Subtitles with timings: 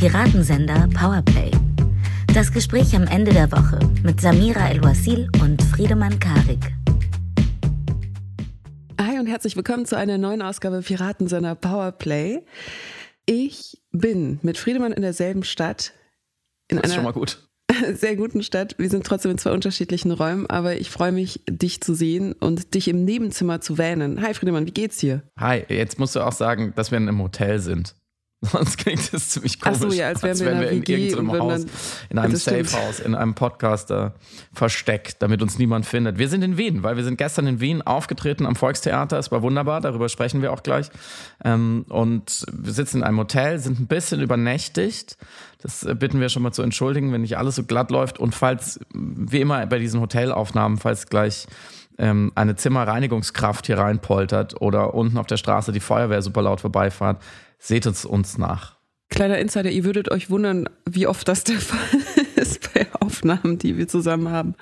[0.00, 1.50] Piratensender Powerplay.
[2.32, 6.72] Das Gespräch am Ende der Woche mit Samira El-Wasil und Friedemann Karik.
[8.98, 12.40] Hi und herzlich willkommen zu einer neuen Ausgabe Piratensender Powerplay.
[13.26, 15.92] Ich bin mit Friedemann in derselben Stadt.
[16.68, 17.46] In das ist schon mal gut.
[17.92, 18.76] Sehr guten Stadt.
[18.78, 22.72] Wir sind trotzdem in zwei unterschiedlichen Räumen, aber ich freue mich, dich zu sehen und
[22.72, 24.22] dich im Nebenzimmer zu wähnen.
[24.22, 25.24] Hi Friedemann, wie geht's dir?
[25.38, 27.99] Hi, jetzt musst du auch sagen, dass wir in einem Hotel sind.
[28.52, 29.78] Sonst klingt das ziemlich komisch.
[29.82, 31.66] Ach so, ja, als wären als wir, wir in, in irgendeinem Haus,
[32.08, 34.14] in einem Safe-House, in einem Podcaster
[34.54, 36.16] versteckt, damit uns niemand findet.
[36.16, 39.18] Wir sind in Wien, weil wir sind gestern in Wien aufgetreten am Volkstheater.
[39.18, 40.90] Es war wunderbar, darüber sprechen wir auch gleich.
[41.44, 45.18] Ähm, und wir sitzen in einem Hotel, sind ein bisschen übernächtigt.
[45.60, 48.18] Das äh, bitten wir schon mal zu entschuldigen, wenn nicht alles so glatt läuft.
[48.18, 51.46] Und falls, wie immer bei diesen Hotelaufnahmen, falls gleich
[51.98, 57.20] ähm, eine Zimmerreinigungskraft hier reinpoltert oder unten auf der Straße die Feuerwehr super laut vorbeifahrt,
[57.60, 58.78] Seht es uns nach.
[59.10, 62.00] Kleiner Insider, ihr würdet euch wundern, wie oft das der Fall
[62.36, 64.54] ist bei Aufnahmen, die wir zusammen haben.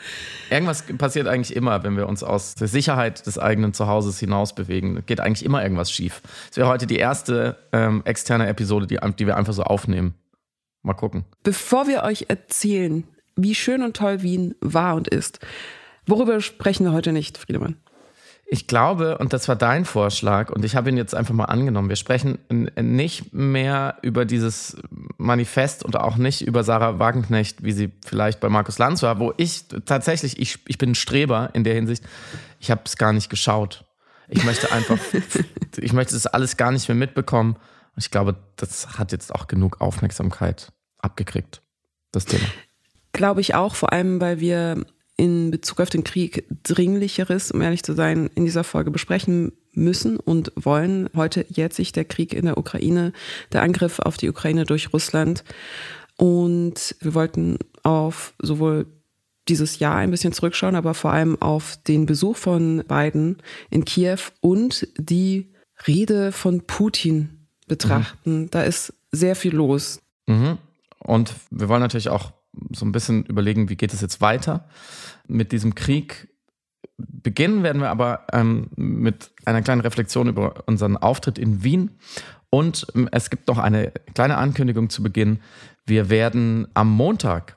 [0.51, 5.03] Irgendwas passiert eigentlich immer, wenn wir uns aus der Sicherheit des eigenen Zuhauses hinaus bewegen.
[5.07, 6.23] Geht eigentlich immer irgendwas schief.
[6.51, 10.15] Es wäre heute die erste ähm, externe Episode, die, die wir einfach so aufnehmen.
[10.83, 11.25] Mal gucken.
[11.45, 13.05] Bevor wir euch erzählen,
[13.37, 15.39] wie schön und toll Wien war und ist,
[16.07, 17.77] worüber sprechen wir heute nicht, Friedemann?
[18.51, 21.91] Ich glaube, und das war dein Vorschlag, und ich habe ihn jetzt einfach mal angenommen,
[21.91, 24.79] wir sprechen nicht mehr über dieses
[25.19, 29.35] Manifest und auch nicht über Sarah Wagenknecht, wie sie vielleicht bei Markus Lanz war, wo
[29.37, 32.03] ich tatsächlich, ich, ich bin ein Streber in der Hinsicht,
[32.59, 33.85] ich habe es gar nicht geschaut.
[34.29, 34.99] Ich möchte einfach,
[35.77, 37.57] ich möchte das alles gar nicht mehr mitbekommen.
[37.95, 41.61] Und ich glaube, das hat jetzt auch genug Aufmerksamkeit abgekriegt,
[42.13, 42.47] das Thema.
[43.13, 44.87] Glaube ich auch, vor allem, weil wir
[45.19, 50.17] in Bezug auf den Krieg dringlicheres, um ehrlich zu sein, in dieser Folge besprechen müssen
[50.17, 51.11] und wollen.
[51.15, 53.13] Heute jährt sich der Krieg in der Ukraine,
[53.53, 55.45] der Angriff auf die Ukraine durch Russland.
[56.17, 58.87] Und wir wollten auf sowohl
[59.49, 63.39] dieses Jahr ein bisschen zurückschauen, aber vor allem auf den Besuch von Biden
[63.71, 65.53] in Kiew und die
[65.87, 68.43] Rede von Putin betrachten.
[68.43, 68.51] Mhm.
[68.51, 70.01] Da ist sehr viel los.
[70.27, 70.59] Mhm.
[71.01, 72.33] Und wir wollen natürlich auch
[72.73, 74.69] so ein bisschen überlegen, wie geht es jetzt weiter
[75.27, 76.29] mit diesem Krieg.
[76.97, 81.99] Beginnen werden wir aber ähm, mit einer kleinen Reflexion über unseren Auftritt in Wien.
[82.51, 85.41] Und ähm, es gibt noch eine kleine Ankündigung zu Beginn.
[85.87, 87.57] Wir werden am Montag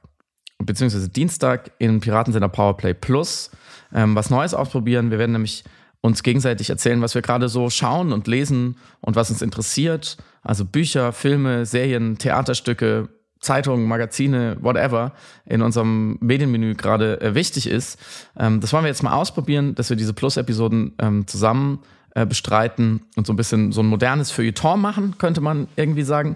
[0.59, 3.51] beziehungsweise Dienstag in Piratensender Powerplay Plus
[3.93, 5.11] ähm, was Neues ausprobieren.
[5.11, 5.63] Wir werden nämlich
[6.01, 10.17] uns gegenseitig erzählen, was wir gerade so schauen und lesen und was uns interessiert.
[10.41, 13.09] Also Bücher, Filme, Serien, Theaterstücke,
[13.41, 15.11] Zeitungen, Magazine, whatever
[15.45, 17.99] in unserem Medienmenü gerade äh, wichtig ist.
[18.37, 21.79] Ähm, das wollen wir jetzt mal ausprobieren, dass wir diese Plus-Episoden ähm, zusammen
[22.13, 26.35] äh, bestreiten und so ein bisschen so ein modernes Feuilleton machen, könnte man irgendwie sagen.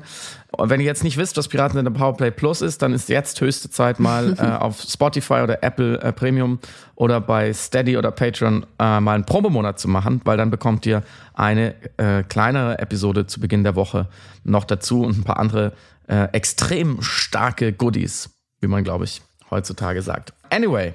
[0.52, 3.10] Und wenn ihr jetzt nicht wisst, was Piraten in der Powerplay Plus ist, dann ist
[3.10, 6.60] jetzt höchste Zeit mal äh, auf Spotify oder Apple äh, Premium
[6.96, 11.04] oder bei Steady oder Patreon äh, mal einen Probemonat zu machen, weil dann bekommt ihr
[11.34, 14.08] eine äh, kleinere Episode zu Beginn der Woche
[14.44, 15.74] noch dazu und ein paar andere
[16.08, 18.30] äh, extrem starke Goodies,
[18.62, 19.22] wie man, glaube ich,
[19.52, 20.34] heutzutage sagt.
[20.50, 20.94] Anyway.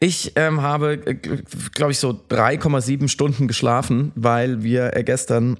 [0.00, 5.58] Ich ähm, habe, äh, glaube ich, so 3,7 Stunden geschlafen, weil wir äh, gestern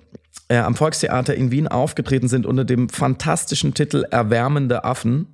[0.49, 5.27] äh, am Volkstheater in Wien aufgetreten sind unter dem fantastischen Titel Erwärmende Affen.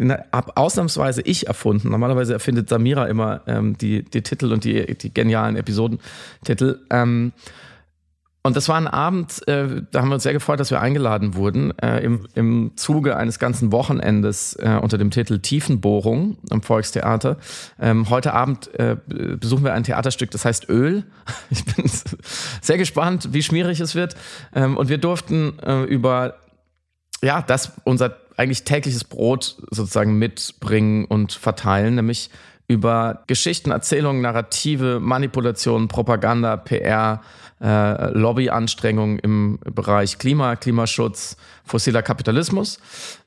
[0.00, 1.90] Den habe ausnahmsweise ich erfunden.
[1.90, 6.80] Normalerweise erfindet Samira immer ähm, die, die Titel und die, die genialen Episodentitel.
[6.90, 7.32] Ähm,
[8.46, 11.34] und das war ein Abend, äh, da haben wir uns sehr gefreut, dass wir eingeladen
[11.34, 17.38] wurden, äh, im, im Zuge eines ganzen Wochenendes äh, unter dem Titel Tiefenbohrung am Volkstheater.
[17.80, 21.04] Ähm, heute Abend äh, besuchen wir ein Theaterstück, das heißt Öl.
[21.50, 21.90] Ich bin
[22.60, 24.14] sehr gespannt, wie schwierig es wird.
[24.54, 26.34] Ähm, und wir durften äh, über
[27.22, 32.28] ja, das unser eigentlich tägliches Brot sozusagen mitbringen und verteilen, nämlich
[32.66, 37.22] über Geschichten, Erzählungen, Narrative, Manipulation, Propaganda, PR,
[37.60, 42.78] äh, Lobbyanstrengungen im Bereich Klima, Klimaschutz, fossiler Kapitalismus.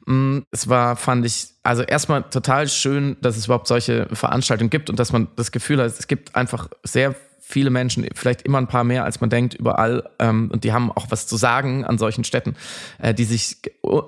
[0.06, 4.90] Mm, es war, fand ich, also erstmal total schön, dass es überhaupt solche Veranstaltungen gibt
[4.90, 7.16] und dass man das Gefühl hat, es gibt einfach sehr
[7.50, 10.10] viele Menschen, vielleicht immer ein paar mehr, als man denkt, überall.
[10.20, 12.56] Ähm, und die haben auch was zu sagen an solchen Städten,
[13.00, 13.58] äh, die sich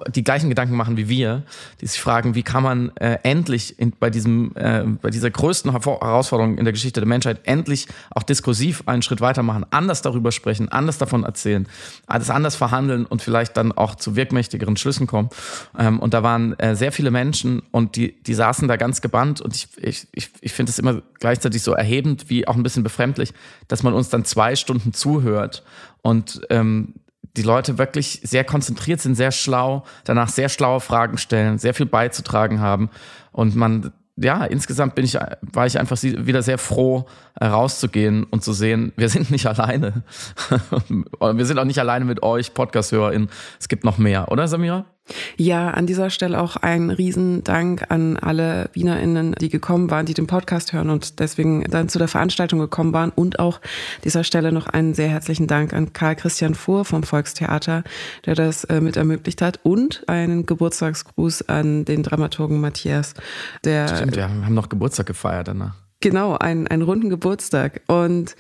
[0.09, 1.43] die gleichen Gedanken machen wie wir,
[1.79, 5.71] die sich fragen, wie kann man äh, endlich in, bei, diesem, äh, bei dieser größten
[5.71, 10.67] Herausforderung in der Geschichte der Menschheit endlich auch diskursiv einen Schritt weitermachen, anders darüber sprechen,
[10.67, 11.65] anders davon erzählen,
[12.07, 15.29] alles anders verhandeln und vielleicht dann auch zu wirkmächtigeren Schlüssen kommen.
[15.77, 19.39] Ähm, und da waren äh, sehr viele Menschen und die, die saßen da ganz gebannt
[19.39, 22.83] und ich, ich, ich, ich finde es immer gleichzeitig so erhebend wie auch ein bisschen
[22.83, 23.28] befremdlich,
[23.67, 25.63] dass man uns dann zwei Stunden zuhört
[26.01, 26.95] und ähm,
[27.37, 31.85] die Leute wirklich sehr konzentriert sind, sehr schlau, danach sehr schlaue Fragen stellen, sehr viel
[31.85, 32.89] beizutragen haben
[33.31, 33.91] und man
[34.21, 37.05] ja, insgesamt bin ich, war ich einfach wieder sehr froh,
[37.39, 40.03] äh, rauszugehen und zu sehen, wir sind nicht alleine.
[41.19, 43.29] wir sind auch nicht alleine mit euch, Podcast-HörerInnen.
[43.59, 44.85] Es gibt noch mehr, oder Samira?
[45.37, 50.27] Ja, an dieser Stelle auch ein Riesendank an alle WienerInnen, die gekommen waren, die den
[50.27, 53.11] Podcast hören und deswegen dann zu der Veranstaltung gekommen waren.
[53.11, 53.59] Und auch
[54.03, 57.83] dieser Stelle noch einen sehr herzlichen Dank an Karl Christian Fuhr vom Volkstheater,
[58.25, 59.59] der das äh, mit ermöglicht hat.
[59.63, 63.13] Und einen Geburtstagsgruß an den Dramaturgen Matthias,
[63.63, 63.87] der.
[63.87, 65.88] Stimmt, wir haben noch Geburtstag gefeiert danach.
[66.01, 67.81] Genau, einen, einen runden Geburtstag.
[67.87, 68.37] Und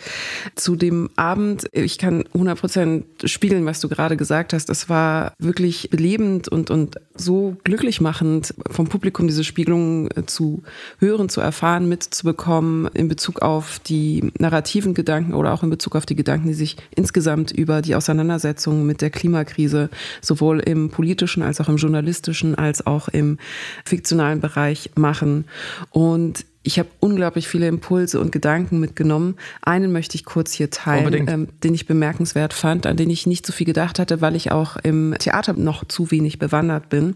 [0.55, 4.69] zu dem Abend, ich kann 100 Prozent spiegeln, was du gerade gesagt hast.
[4.69, 10.63] Es war wirklich belebend und, und so glücklich machend, vom Publikum diese Spiegelung zu
[10.99, 16.05] hören, zu erfahren, mitzubekommen in Bezug auf die narrativen Gedanken oder auch in Bezug auf
[16.05, 19.89] die Gedanken, die sich insgesamt über die Auseinandersetzung mit der Klimakrise
[20.21, 23.37] sowohl im politischen als auch im journalistischen als auch im
[23.83, 25.43] fiktionalen Bereich machen.
[25.89, 29.37] Und ich habe unglaublich viele Impulse und Gedanken mitgenommen.
[29.63, 33.43] Einen möchte ich kurz hier teilen, ähm, den ich bemerkenswert fand, an den ich nicht
[33.47, 37.15] so viel gedacht hatte, weil ich auch im Theater noch zu wenig bewandert bin.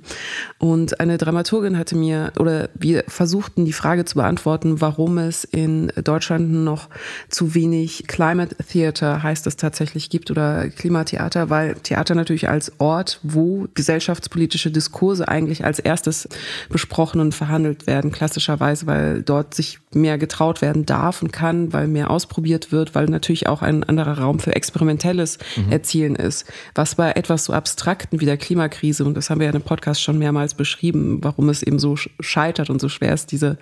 [0.58, 5.92] Und eine Dramaturgin hatte mir, oder wir versuchten die Frage zu beantworten, warum es in
[6.04, 6.90] Deutschland noch
[7.30, 13.20] zu wenig Climate Theater, heißt es tatsächlich, gibt oder Klimatheater, weil Theater natürlich als Ort,
[13.22, 16.28] wo gesellschaftspolitische Diskurse eigentlich als erstes
[16.70, 21.74] besprochen und verhandelt werden, klassischerweise, weil dort dort sich mehr getraut werden darf und kann,
[21.74, 25.72] weil mehr ausprobiert wird, weil natürlich auch ein anderer Raum für experimentelles mhm.
[25.72, 26.46] Erzielen ist.
[26.76, 30.02] Was bei etwas so Abstrakten wie der Klimakrise, und das haben wir ja im Podcast
[30.02, 33.58] schon mehrmals beschrieben, warum es eben so scheitert und so schwer ist, diese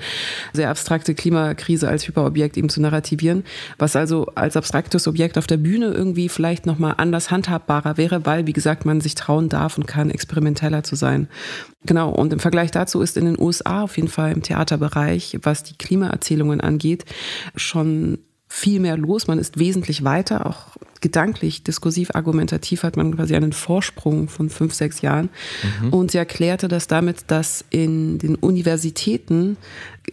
[0.53, 3.43] sehr abstrakte Klimakrise als Hyperobjekt eben zu narrativieren,
[3.77, 8.47] was also als abstraktes Objekt auf der Bühne irgendwie vielleicht nochmal anders handhabbarer wäre, weil,
[8.47, 11.27] wie gesagt, man sich trauen darf und kann, experimenteller zu sein.
[11.83, 15.63] Genau, und im Vergleich dazu ist in den USA auf jeden Fall im Theaterbereich, was
[15.63, 15.75] die
[16.21, 17.05] Klimaerzählungen angeht,
[17.55, 19.27] schon viel mehr los.
[19.27, 24.73] Man ist wesentlich weiter, auch gedanklich, diskursiv, argumentativ hat man quasi einen Vorsprung von fünf,
[24.73, 25.29] sechs Jahren.
[25.81, 25.89] Mhm.
[25.89, 29.57] Und sie erklärte das damit, dass in den Universitäten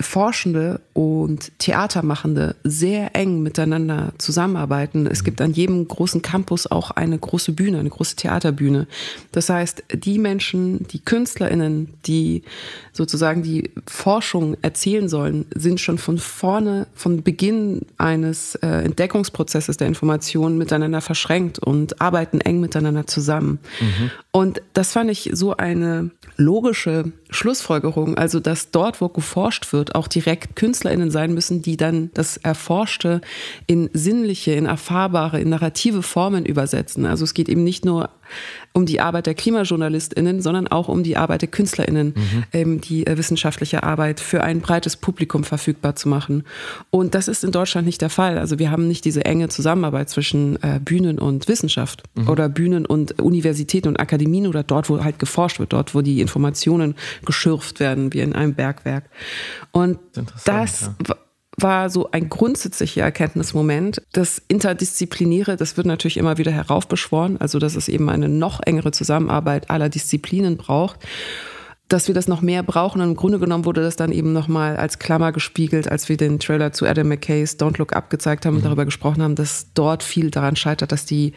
[0.01, 5.07] Forschende und Theatermachende sehr eng miteinander zusammenarbeiten.
[5.07, 8.87] Es gibt an jedem großen Campus auch eine große Bühne, eine große Theaterbühne.
[9.33, 12.43] Das heißt, die Menschen, die KünstlerInnen, die
[12.93, 19.89] sozusagen die Forschung erzählen sollen, sind schon von vorne, von Beginn eines äh, Entdeckungsprozesses der
[19.89, 23.59] Informationen miteinander verschränkt und arbeiten eng miteinander zusammen.
[23.81, 24.11] Mhm.
[24.31, 30.09] Und das fand ich so eine logische Schlussfolgerung, also dass dort, wo geforscht wird, auch
[30.09, 33.21] direkt KünstlerInnen sein müssen, die dann das Erforschte
[33.67, 37.07] in sinnliche, in erfahrbare, in narrative Formen übersetzen.
[37.07, 38.11] Also es geht eben nicht nur
[38.73, 42.45] um die Arbeit der KlimajournalistInnen, sondern auch um die Arbeit der KünstlerInnen, mhm.
[42.53, 46.45] ähm, die äh, wissenschaftliche Arbeit für ein breites Publikum verfügbar zu machen.
[46.91, 48.39] Und das ist in Deutschland nicht der Fall.
[48.39, 52.29] Also wir haben nicht diese enge Zusammenarbeit zwischen äh, Bühnen und Wissenschaft mhm.
[52.29, 56.21] oder Bühnen und Universitäten und Akademien oder dort, wo halt geforscht wird, dort, wo die
[56.21, 59.05] Informationen geschürft werden, wie in einem Bergwerk.
[59.73, 59.99] Und
[60.45, 61.17] das ja
[61.61, 64.01] war so ein grundsätzlicher Erkenntnismoment.
[64.13, 68.93] Das Interdisziplinäre, das wird natürlich immer wieder heraufbeschworen, also dass es eben eine noch engere
[68.93, 71.01] Zusammenarbeit aller Disziplinen braucht
[71.91, 73.01] dass wir das noch mehr brauchen.
[73.01, 76.39] Und im Grunde genommen wurde das dann eben nochmal als Klammer gespiegelt, als wir den
[76.39, 78.67] Trailer zu Adam McKays Don't Look Up gezeigt haben und mhm.
[78.67, 81.33] darüber gesprochen haben, dass dort viel daran scheitert, dass die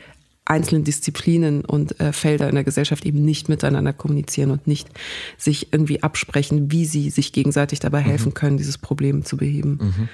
[0.45, 4.89] einzelnen Disziplinen und äh, Felder in der Gesellschaft eben nicht miteinander kommunizieren und nicht
[5.37, 8.33] sich irgendwie absprechen, wie sie sich gegenseitig dabei helfen mhm.
[8.33, 9.79] können, dieses Problem zu beheben.
[9.81, 10.09] Mhm.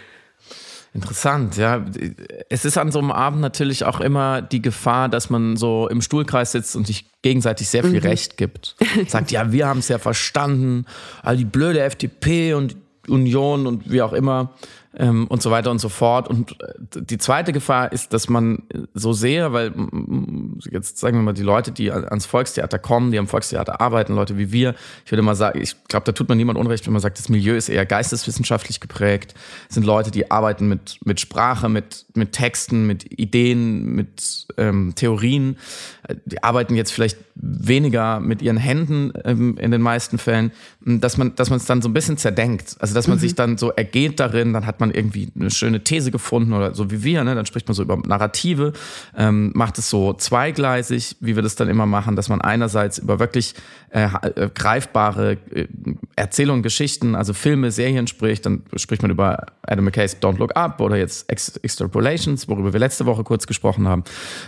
[0.94, 1.86] Interessant, ja.
[2.50, 6.02] Es ist an so einem Abend natürlich auch immer die Gefahr, dass man so im
[6.02, 8.08] Stuhlkreis sitzt und sich gegenseitig sehr viel mhm.
[8.08, 8.76] Recht gibt.
[9.08, 10.86] Sagt, ja, wir haben es ja verstanden,
[11.22, 14.56] all die blöde FDP und Union und wie auch immer
[14.98, 16.28] ähm, und so weiter und so fort.
[16.28, 18.64] Und äh, die zweite Gefahr ist, dass man
[18.94, 19.74] so sehe, weil
[20.72, 24.38] jetzt sagen wir mal die Leute, die ans Volkstheater kommen, die am Volkstheater arbeiten, Leute
[24.38, 24.76] wie wir,
[25.06, 27.30] ich würde mal sagen, ich glaube, da tut man niemand Unrecht, wenn man sagt, das
[27.30, 29.36] Milieu ist eher geisteswissenschaftlich geprägt,
[29.68, 34.94] das sind Leute, die arbeiten mit, mit Sprache, mit, mit Texten, mit Ideen, mit ähm,
[34.96, 35.58] Theorien,
[36.26, 40.52] die arbeiten jetzt vielleicht weniger mit ihren Händen ähm, in den meisten Fällen,
[40.82, 42.76] dass man, dass man es dann so ein bisschen zerdenkt.
[42.80, 43.22] Also dass man mhm.
[43.22, 46.74] sich dann so ergeht darin, dann hat man man irgendwie eine schöne These gefunden oder
[46.74, 47.36] so wie wir, ne?
[47.36, 48.74] dann spricht man so über Narrative,
[49.16, 53.20] ähm, macht es so zweigleisig, wie wir das dann immer machen, dass man einerseits über
[53.20, 53.56] wirklich
[53.90, 55.68] äh, äh, greifbare äh,
[56.16, 60.82] Erzählungen, Geschichten, also Filme, Serien spricht, dann spricht man über Adam McKay's Don't Look Up
[60.82, 64.04] oder jetzt Ex Extrapolations, worüber wir letzte Woche kurz gesprochen haben,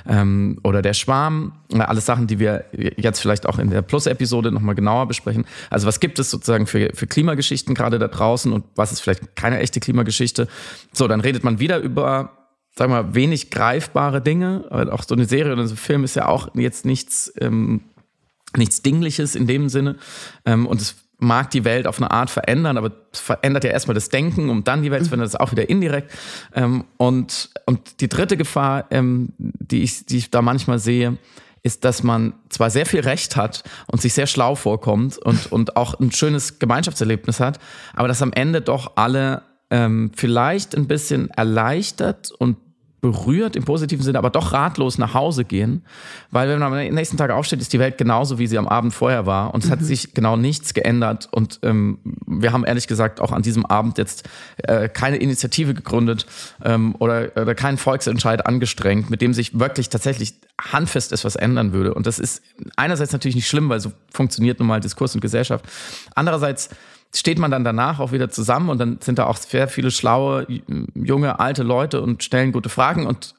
[0.08, 4.76] ähm, oder Der Schwarm, alles Sachen, die wir jetzt vielleicht auch in der Plus-Episode nochmal
[4.76, 5.46] genauer besprechen.
[5.70, 9.36] Also was gibt es sozusagen für, für Klimageschichten gerade da draußen und was ist vielleicht
[9.36, 10.48] keine echte Klimageschichte?
[10.94, 12.32] So, dann redet man wieder über
[12.76, 14.66] sagen wir mal, wenig greifbare Dinge.
[14.92, 17.82] Auch so eine Serie oder so ein Film ist ja auch jetzt nichts, ähm,
[18.56, 19.98] nichts Dingliches in dem Sinne.
[20.46, 23.96] Ähm, und es mag die Welt auf eine Art verändern, aber es verändert ja erstmal
[23.96, 26.12] das Denken, um dann die Welt zu verändern, das ist auch wieder indirekt.
[26.56, 31.18] Ähm, und, und die dritte Gefahr, ähm, die, ich, die ich da manchmal sehe,
[31.64, 35.76] ist, dass man zwar sehr viel Recht hat und sich sehr schlau vorkommt und, und
[35.76, 37.60] auch ein schönes Gemeinschaftserlebnis hat,
[37.94, 42.58] aber dass am Ende doch alle ähm, vielleicht ein bisschen erleichtert und
[43.02, 45.84] berührt im positiven Sinne, aber doch ratlos nach Hause gehen,
[46.32, 48.94] weil wenn man am nächsten Tag aufsteht, ist die Welt genauso, wie sie am Abend
[48.94, 49.54] vorher war.
[49.54, 49.74] Und es mhm.
[49.74, 51.30] hat sich genau nichts geändert.
[51.32, 54.28] Und ähm, wir haben ehrlich gesagt auch an diesem Abend jetzt
[54.64, 56.26] äh, keine Initiative gegründet
[56.64, 61.94] ähm, oder, oder keinen Volksentscheid angestrengt, mit dem sich wirklich tatsächlich handfest etwas ändern würde.
[61.94, 62.42] Und das ist
[62.76, 65.66] einerseits natürlich nicht schlimm, weil so funktioniert nun mal Diskurs und Gesellschaft,
[66.16, 66.70] andererseits
[67.14, 70.46] steht man dann danach auch wieder zusammen und dann sind da auch sehr viele schlaue,
[70.94, 73.36] junge, alte Leute und stellen gute Fragen und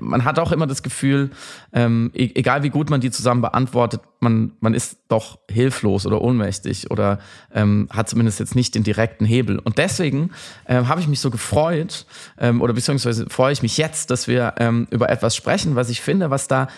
[0.00, 1.30] man hat auch immer das Gefühl,
[1.72, 6.20] ähm, e-, egal wie gut man die zusammen beantwortet, man, man ist doch hilflos oder
[6.20, 7.18] ohnmächtig oder
[7.52, 9.58] ähm, hat zumindest jetzt nicht den direkten Hebel.
[9.58, 10.30] Und deswegen
[10.66, 12.06] ähm, habe ich mich so gefreut,
[12.38, 16.00] ähm, oder beziehungsweise freue ich mich jetzt, dass wir ähm, über etwas sprechen, was ich
[16.00, 16.68] finde, was da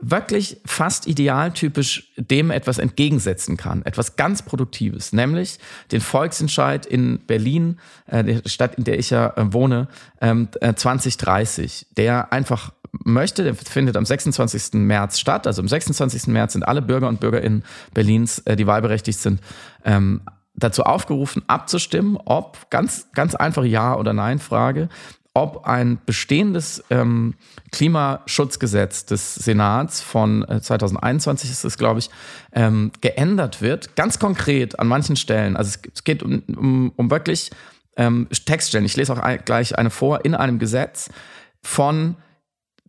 [0.00, 3.84] wirklich fast idealtypisch dem etwas entgegensetzen kann.
[3.84, 5.58] Etwas ganz Produktives, nämlich
[5.90, 9.88] den Volksentscheid in Berlin, äh, der Stadt, in der ich ja äh, wohne,
[10.20, 12.72] ähm, äh, 2030, der einfach
[13.04, 14.74] möchte, der findet am 26.
[14.74, 15.46] März statt.
[15.46, 16.28] Also am 26.
[16.28, 19.40] März sind alle Bürger und Bürgerinnen Berlins, äh, die wahlberechtigt sind,
[19.84, 20.22] ähm,
[20.54, 24.88] dazu aufgerufen, abzustimmen, ob, ganz, ganz einfache Ja- oder Nein-Frage,
[25.38, 27.34] ob ein bestehendes ähm,
[27.70, 32.10] Klimaschutzgesetz des Senats von 2021 äh, ist es, glaube ich,
[32.52, 35.56] ähm, geändert wird, ganz konkret an manchen Stellen.
[35.56, 37.52] Also es, geht um, um, um wirklich
[37.96, 38.84] ähm, Textstellen.
[38.84, 41.08] Ich lese auch ein, gleich eine vor in einem Gesetz
[41.62, 42.16] von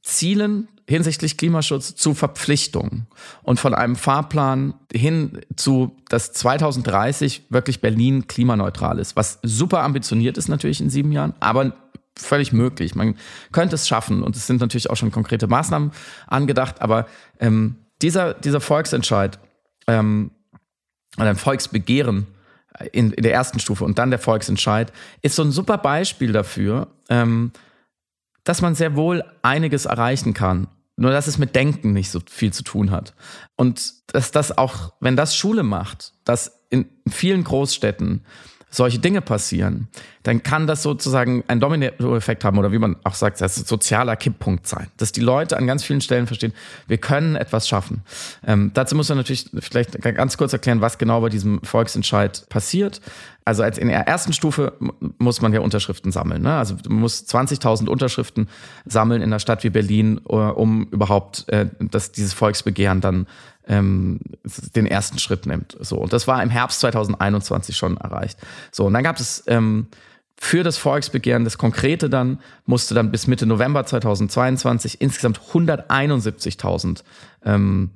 [0.02, 3.06] Zielen hinsichtlich Klimaschutz zu Verpflichtungen
[3.44, 10.40] und von einem Fahrplan hin zu, dass 2030 wirklich Berlin klimaneutral ist, was super ambitioniert
[10.40, 11.74] ist natürlich in sieben Jahren, aber
[12.20, 12.96] völlig möglich.
[12.96, 13.16] Man
[13.52, 15.92] könnte es schaffen und es sind natürlich auch schon konkrete Maßnahmen
[16.28, 17.08] angedacht, aber
[17.40, 19.40] ähm, dieser, dieser Volksentscheid
[19.88, 20.32] ähm,
[21.18, 22.28] oder ein Volksbegehren
[22.92, 26.88] in, in der ersten Stufe und dann der Volksentscheid ist so ein super Beispiel dafür,
[27.10, 27.52] ähm,
[28.44, 30.68] dass man sehr wohl einiges erreichen kann.
[30.96, 33.14] Nur dass es mit Denken nicht so viel zu tun hat.
[33.56, 38.26] Und dass das auch, wenn das Schule macht, dass in vielen Großstädten
[38.70, 39.88] solche Dinge passieren,
[40.24, 43.68] dann kann das sozusagen einen Dominoeffekt haben oder wie man auch sagt, das ist ein
[43.68, 44.88] sozialer Kipppunkt sein.
[44.98, 46.54] Dass die Leute an ganz vielen Stellen verstehen,
[46.88, 48.04] wir können etwas schaffen.
[48.46, 53.02] Ähm, dazu muss man natürlich vielleicht ganz kurz erklären, was genau bei diesem Volksentscheid passiert.
[53.50, 54.74] Also als in der ersten Stufe
[55.18, 56.44] muss man ja Unterschriften sammeln.
[56.44, 56.54] Ne?
[56.54, 58.48] Also man muss 20.000 Unterschriften
[58.86, 63.26] sammeln in einer Stadt wie Berlin, äh, um überhaupt äh, dass dieses Volksbegehren dann
[63.68, 64.20] ähm,
[64.76, 65.76] den ersten Schritt nimmt.
[65.80, 68.38] So, und das war im Herbst 2021 schon erreicht.
[68.72, 69.88] So, und dann gab es ähm,
[70.38, 77.04] für das Volksbegehren, das Konkrete dann, musste dann bis Mitte November 2022 insgesamt 171.000
[77.46, 77.90] ähm,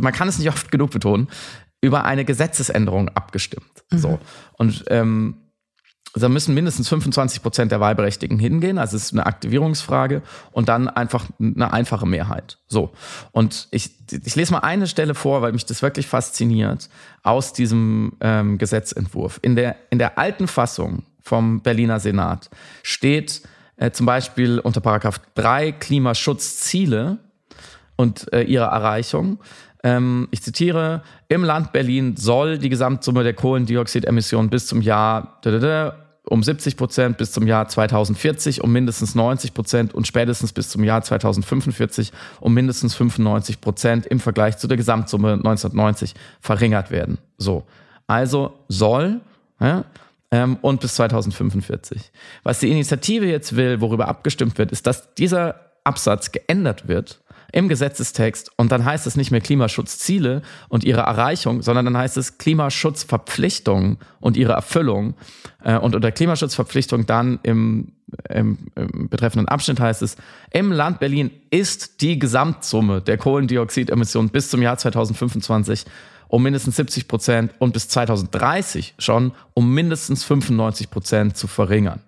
[0.00, 1.28] man kann es nicht oft genug betonen,
[1.82, 3.84] über eine Gesetzesänderung abgestimmt.
[3.90, 3.98] Mhm.
[3.98, 4.18] So.
[4.54, 5.36] Und ähm,
[6.14, 8.78] da müssen mindestens 25 Prozent der Wahlberechtigten hingehen.
[8.78, 12.58] Also es ist eine Aktivierungsfrage und dann einfach eine einfache Mehrheit.
[12.66, 12.90] So.
[13.30, 16.88] Und ich, ich lese mal eine Stelle vor, weil mich das wirklich fasziniert,
[17.22, 19.38] aus diesem ähm, Gesetzentwurf.
[19.42, 22.50] In der, in der alten Fassung vom Berliner Senat
[22.82, 23.42] steht
[23.76, 27.18] äh, zum Beispiel unter Paragraph 3 Klimaschutzziele
[27.96, 29.38] und äh, ihrer Erreichung.
[29.82, 35.40] Ähm, ich zitiere, im Land Berlin soll die Gesamtsumme der Kohlendioxidemissionen bis zum Jahr
[36.24, 40.84] um 70 Prozent bis zum Jahr 2040, um mindestens 90 Prozent und spätestens bis zum
[40.84, 47.18] Jahr 2045 um mindestens 95 Prozent im Vergleich zu der Gesamtsumme 1990 verringert werden.
[47.38, 47.64] So.
[48.06, 49.20] Also soll,
[49.60, 49.84] ja,
[50.30, 52.12] ähm, und bis 2045.
[52.42, 57.19] Was die Initiative jetzt will, worüber abgestimmt wird, ist, dass dieser Absatz geändert wird
[57.52, 62.16] im Gesetzestext und dann heißt es nicht mehr Klimaschutzziele und ihre Erreichung, sondern dann heißt
[62.16, 65.14] es Klimaschutzverpflichtungen und ihre Erfüllung.
[65.62, 67.92] Äh, und unter Klimaschutzverpflichtung dann im,
[68.28, 70.16] im, im betreffenden Abschnitt heißt es,
[70.50, 75.84] im Land Berlin ist die Gesamtsumme der Kohlendioxidemissionen bis zum Jahr 2025
[76.28, 82.00] um mindestens 70 Prozent und bis 2030 schon um mindestens 95 Prozent zu verringern.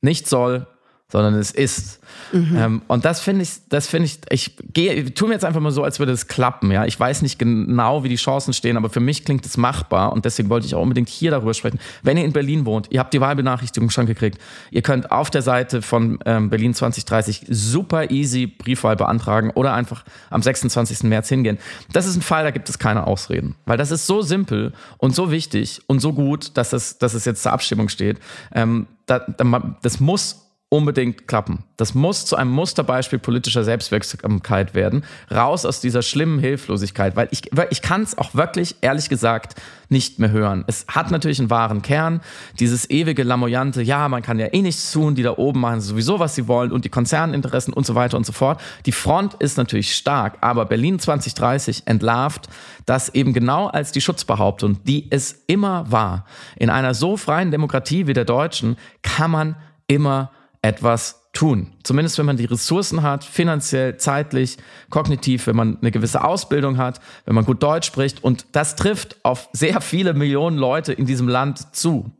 [0.00, 0.68] Nicht soll,
[1.08, 2.00] sondern es ist.
[2.32, 2.56] Mhm.
[2.56, 5.70] Ähm, und das finde ich, das finde ich, ich gehe, tue mir jetzt einfach mal
[5.70, 6.84] so, als würde es klappen, ja.
[6.84, 10.24] Ich weiß nicht genau, wie die Chancen stehen, aber für mich klingt es machbar und
[10.24, 11.78] deswegen wollte ich auch unbedingt hier darüber sprechen.
[12.02, 14.38] Wenn ihr in Berlin wohnt, ihr habt die Wahlbenachrichtigung schon gekriegt,
[14.72, 20.04] ihr könnt auf der Seite von ähm, Berlin 2030 super easy Briefwahl beantragen oder einfach
[20.30, 21.04] am 26.
[21.04, 21.58] März hingehen.
[21.92, 25.14] Das ist ein Fall, da gibt es keine Ausreden, weil das ist so simpel und
[25.14, 28.18] so wichtig und so gut, dass es, dass es jetzt zur Abstimmung steht.
[28.52, 31.62] Ähm, da, da, das muss unbedingt klappen.
[31.76, 35.04] Das muss zu einem Musterbeispiel politischer Selbstwirksamkeit werden.
[35.30, 39.54] Raus aus dieser schlimmen Hilflosigkeit, weil ich, ich kann es auch wirklich, ehrlich gesagt,
[39.88, 40.64] nicht mehr hören.
[40.66, 42.20] Es hat natürlich einen wahren Kern,
[42.58, 46.18] dieses ewige Lamoyante, ja, man kann ja eh nichts tun, die da oben machen sowieso,
[46.18, 48.60] was sie wollen und die Konzerninteressen und so weiter und so fort.
[48.86, 52.48] Die Front ist natürlich stark, aber Berlin 2030 entlarvt
[52.86, 56.24] das eben genau als die Schutzbehauptung, die es immer war.
[56.56, 59.56] In einer so freien Demokratie wie der deutschen kann man
[59.86, 60.32] immer
[60.66, 61.72] etwas tun.
[61.82, 64.56] Zumindest wenn man die Ressourcen hat, finanziell, zeitlich,
[64.90, 68.24] kognitiv, wenn man eine gewisse Ausbildung hat, wenn man gut Deutsch spricht.
[68.24, 72.10] Und das trifft auf sehr viele Millionen Leute in diesem Land zu.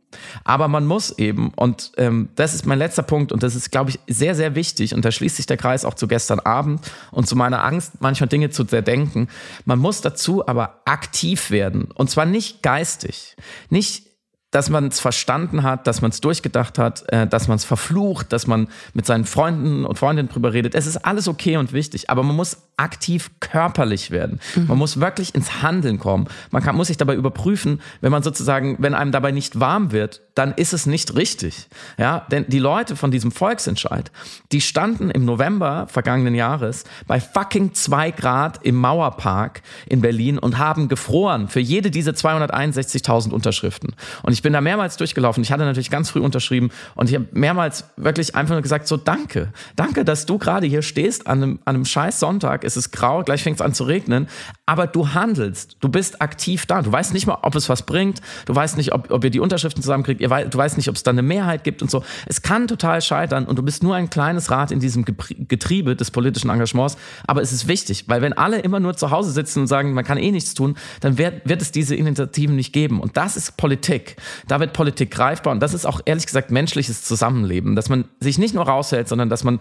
[0.43, 3.89] Aber man muss eben, und ähm, das ist mein letzter Punkt, und das ist, glaube
[3.89, 6.79] ich, sehr, sehr wichtig, und da schließt sich der Kreis auch zu gestern Abend
[7.11, 9.27] und zu meiner Angst, manchmal Dinge zu zerdenken.
[9.65, 11.89] Man muss dazu aber aktiv werden.
[11.93, 13.35] Und zwar nicht geistig,
[13.69, 14.06] nicht
[14.51, 18.31] dass man es verstanden hat, dass man es durchgedacht hat, äh, dass man es verflucht,
[18.31, 20.75] dass man mit seinen Freunden und Freundinnen drüber redet.
[20.75, 24.39] Es ist alles okay und wichtig, aber man muss aktiv körperlich werden.
[24.55, 24.67] Mhm.
[24.67, 26.27] Man muss wirklich ins Handeln kommen.
[26.51, 30.21] Man kann, muss sich dabei überprüfen, wenn man sozusagen, wenn einem dabei nicht warm wird,
[30.35, 31.67] dann ist es nicht richtig.
[31.97, 34.11] Ja, denn die Leute von diesem Volksentscheid,
[34.51, 40.59] die standen im November vergangenen Jahres bei fucking zwei Grad im Mauerpark in Berlin und
[40.59, 43.95] haben gefroren für jede diese 261.000 Unterschriften.
[44.21, 45.41] Und ich bin da mehrmals durchgelaufen.
[45.41, 48.97] Ich hatte natürlich ganz früh unterschrieben und ich habe mehrmals wirklich einfach nur gesagt, so
[48.97, 49.51] danke.
[49.75, 52.66] Danke, dass du gerade hier stehst an einem, an einem scheiß Sonntag.
[52.67, 54.27] Es ist grau, gleich fängt es an zu regnen.
[54.65, 55.77] Aber du handelst.
[55.79, 56.81] Du bist aktiv da.
[56.81, 58.21] Du weißt nicht mal, ob es was bringt.
[58.45, 61.11] Du weißt nicht, ob, ob ihr die Unterschriften zusammenkriegt du weißt nicht, ob es da
[61.11, 62.03] eine Mehrheit gibt und so.
[62.25, 66.11] Es kann total scheitern und du bist nur ein kleines Rad in diesem Getriebe des
[66.11, 66.97] politischen Engagements.
[67.25, 70.03] Aber es ist wichtig, weil wenn alle immer nur zu Hause sitzen und sagen, man
[70.03, 72.99] kann eh nichts tun, dann wird, wird es diese Initiativen nicht geben.
[72.99, 74.17] Und das ist Politik.
[74.47, 78.37] Da wird Politik greifbar und das ist auch ehrlich gesagt menschliches Zusammenleben, dass man sich
[78.37, 79.59] nicht nur raushält, sondern dass man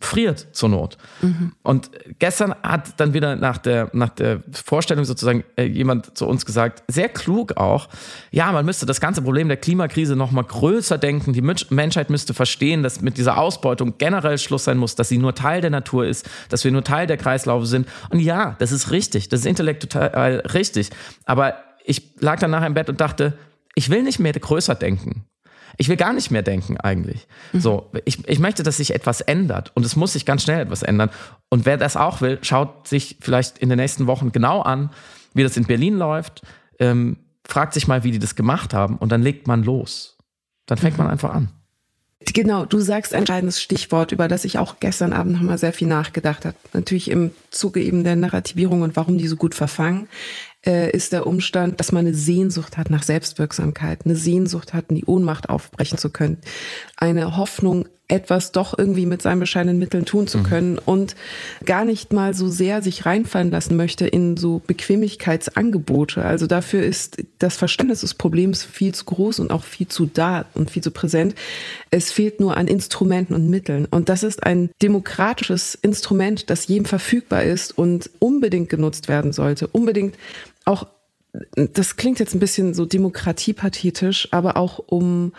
[0.00, 0.98] friert zur Not.
[1.22, 1.52] Mhm.
[1.62, 6.44] Und gestern hat dann wieder nach der, nach der Vorstellung sozusagen äh, jemand zu uns
[6.44, 7.88] gesagt, sehr klug auch,
[8.30, 11.32] ja, man müsste das ganze Problem der Klimakrise noch mal größer denken.
[11.32, 15.34] Die Menschheit müsste verstehen, dass mit dieser Ausbeutung generell Schluss sein muss, dass sie nur
[15.34, 17.88] Teil der Natur ist, dass wir nur Teil der Kreislaufe sind.
[18.10, 20.90] Und ja, das ist richtig, das ist intellektuell richtig.
[21.24, 23.38] Aber ich lag dann nachher im Bett und dachte,
[23.74, 25.24] ich will nicht mehr größer denken.
[25.76, 27.26] Ich will gar nicht mehr denken eigentlich.
[27.52, 27.60] Mhm.
[27.60, 30.82] So, ich, ich möchte, dass sich etwas ändert und es muss sich ganz schnell etwas
[30.82, 31.10] ändern.
[31.48, 34.90] Und wer das auch will, schaut sich vielleicht in den nächsten Wochen genau an,
[35.34, 36.42] wie das in Berlin läuft,
[36.78, 40.16] ähm, fragt sich mal, wie die das gemacht haben und dann legt man los.
[40.66, 41.04] Dann fängt mhm.
[41.04, 41.48] man einfach an.
[42.22, 45.88] Genau, du sagst ein entscheidendes Stichwort, über das ich auch gestern Abend nochmal sehr viel
[45.88, 46.56] nachgedacht habe.
[46.74, 50.06] Natürlich im Zuge eben der Narrativierung und warum die so gut verfangen
[50.66, 54.96] äh, ist der Umstand, dass man eine Sehnsucht hat nach Selbstwirksamkeit, eine Sehnsucht hat, in
[54.96, 56.38] die Ohnmacht aufbrechen zu können,
[56.96, 60.42] eine Hoffnung, etwas doch irgendwie mit seinen bescheidenen Mitteln tun zu mhm.
[60.42, 60.80] können mhm.
[60.84, 61.16] und
[61.64, 66.24] gar nicht mal so sehr sich reinfallen lassen möchte in so Bequemlichkeitsangebote.
[66.24, 70.46] Also dafür ist das Verständnis des Problems viel zu groß und auch viel zu da
[70.54, 71.34] und viel zu präsent.
[71.90, 73.86] Es fehlt nur an Instrumenten und Mitteln.
[73.90, 79.68] Und das ist ein demokratisches Instrument, das jedem verfügbar ist und unbedingt genutzt werden sollte.
[79.68, 80.16] Unbedingt
[80.64, 80.86] auch,
[81.54, 85.32] das klingt jetzt ein bisschen so demokratiepathetisch, aber auch um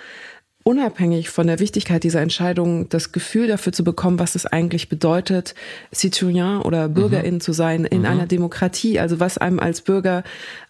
[0.63, 5.55] unabhängig von der Wichtigkeit dieser Entscheidung das Gefühl dafür zu bekommen, was es eigentlich bedeutet,
[5.93, 7.41] Citoyen oder Bürgerin mhm.
[7.41, 8.05] zu sein in mhm.
[8.05, 8.99] einer Demokratie.
[8.99, 10.23] Also was einem als Bürger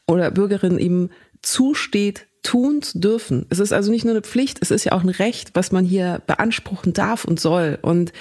[0.07, 1.09] oder Bürgerin eben
[1.41, 3.45] zusteht, tun zu dürfen.
[3.49, 5.85] Es ist also nicht nur eine Pflicht, es ist ja auch ein Recht, was man
[5.85, 7.77] hier beanspruchen darf und soll.
[7.81, 8.13] Und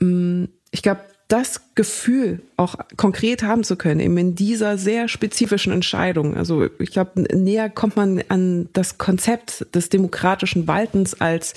[0.00, 5.08] mh, mm, ich glaube, das Gefühl auch konkret haben zu können, eben in dieser sehr
[5.08, 6.36] spezifischen Entscheidung.
[6.36, 11.54] Also ich glaube, näher kommt man an das Konzept des demokratischen Waltens als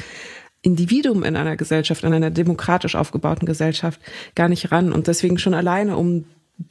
[0.61, 3.99] Individuum in einer Gesellschaft, in einer demokratisch aufgebauten Gesellschaft
[4.33, 4.93] gar nicht ran.
[4.93, 6.23] Und deswegen schon alleine, um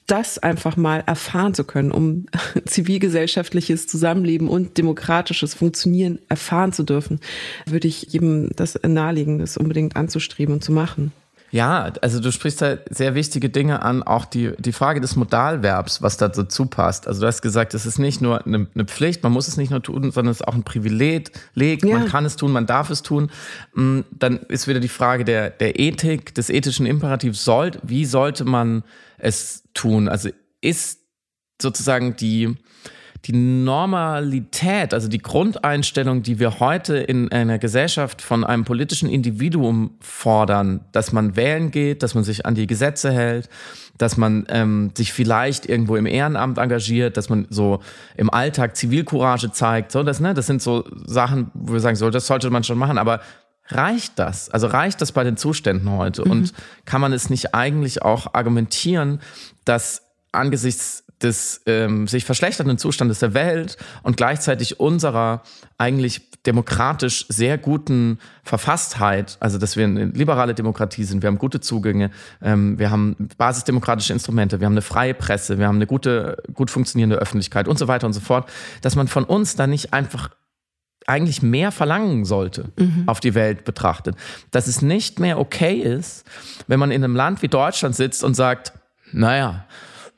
[0.07, 2.25] das einfach mal erfahren zu können, um
[2.65, 7.21] zivilgesellschaftliches Zusammenleben und demokratisches Funktionieren erfahren zu dürfen,
[7.67, 11.13] würde ich jedem das nahelegen, das unbedingt anzustreben und zu machen.
[11.55, 16.03] Ja, also du sprichst da sehr wichtige Dinge an, auch die, die Frage des Modalverbs,
[16.03, 17.07] was da dazu passt.
[17.07, 19.71] Also du hast gesagt, es ist nicht nur eine, eine Pflicht, man muss es nicht
[19.71, 21.77] nur tun, sondern es ist auch ein Privileg, ja.
[21.97, 23.31] man kann es tun, man darf es tun.
[23.75, 28.45] Mm, dann ist wieder die Frage der, der Ethik, des ethischen Imperativs, soll, wie sollte
[28.45, 28.83] man
[29.19, 30.09] es tun?
[30.09, 31.03] Also ist
[31.63, 32.57] sozusagen die,
[33.27, 39.93] die Normalität, also die Grundeinstellung, die wir heute in einer Gesellschaft von einem politischen Individuum
[40.01, 43.49] fordern, dass man wählen geht, dass man sich an die Gesetze hält,
[43.97, 47.81] dass man ähm, sich vielleicht irgendwo im Ehrenamt engagiert, dass man so
[48.17, 52.11] im Alltag Zivilcourage zeigt, so das, ne, das sind so Sachen, wo wir sagen, so
[52.11, 53.21] das sollte man schon machen, aber
[53.69, 54.51] reicht das?
[54.51, 56.27] Also reicht das bei den Zuständen heute?
[56.27, 56.31] Mhm.
[56.31, 56.53] Und
[56.85, 59.21] kann man es nicht eigentlich auch argumentieren,
[59.65, 65.43] dass angesichts des ähm, sich verschlechternden Zustandes der Welt und gleichzeitig unserer
[65.79, 71.61] eigentlich demokratisch sehr guten Verfasstheit, also dass wir eine liberale Demokratie sind, wir haben gute
[71.61, 72.11] Zugänge,
[72.43, 76.71] ähm, wir haben basisdemokratische Instrumente, wir haben eine freie Presse, wir haben eine gute, gut
[76.71, 78.51] funktionierende Öffentlichkeit und so weiter und so fort,
[78.83, 80.31] dass man von uns da nicht einfach
[81.07, 83.05] eigentlich mehr verlangen sollte, mhm.
[83.07, 84.17] auf die Welt betrachtet.
[84.51, 86.25] Dass es nicht mehr okay ist,
[86.67, 88.73] wenn man in einem Land wie Deutschland sitzt und sagt,
[89.13, 89.67] naja,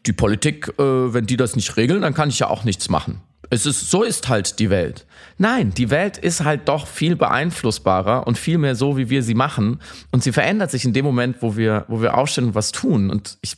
[0.06, 3.20] die Politik, äh, wenn die das nicht regeln, dann kann ich ja auch nichts machen.
[3.50, 5.06] Es ist, so ist halt die Welt.
[5.38, 9.34] Nein, die Welt ist halt doch viel beeinflussbarer und viel mehr so, wie wir sie
[9.34, 9.80] machen.
[10.10, 13.10] Und sie verändert sich in dem Moment, wo wir, wo wir aufstehen und was tun.
[13.10, 13.56] Und ich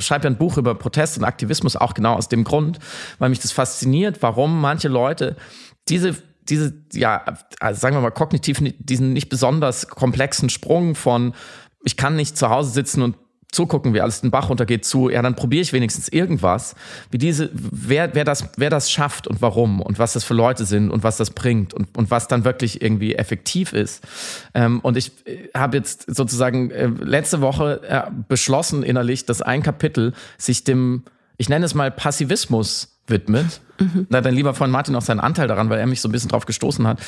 [0.00, 2.78] schreibe ja ein Buch über Protest und Aktivismus auch genau aus dem Grund,
[3.18, 5.36] weil mich das fasziniert, warum manche Leute
[5.88, 6.16] diese
[6.48, 7.24] diese, ja,
[7.60, 11.34] also sagen wir mal, kognitiv diesen nicht besonders komplexen Sprung von,
[11.84, 13.16] ich kann nicht zu Hause sitzen und
[13.52, 16.74] zugucken, wie alles den Bach runtergeht, zu, ja, dann probiere ich wenigstens irgendwas,
[17.10, 20.64] wie diese, wer, wer, das, wer das schafft und warum und was das für Leute
[20.64, 24.02] sind und was das bringt und, und was dann wirklich irgendwie effektiv ist.
[24.54, 29.62] Ähm, und ich äh, habe jetzt sozusagen äh, letzte Woche äh, beschlossen innerlich, dass ein
[29.62, 31.04] Kapitel sich dem,
[31.36, 33.60] ich nenne es mal Passivismus widmet.
[33.78, 34.06] Mhm.
[34.08, 36.12] Da hat dann lieber von Martin auch seinen Anteil daran, weil er mich so ein
[36.12, 37.00] bisschen drauf gestoßen hat.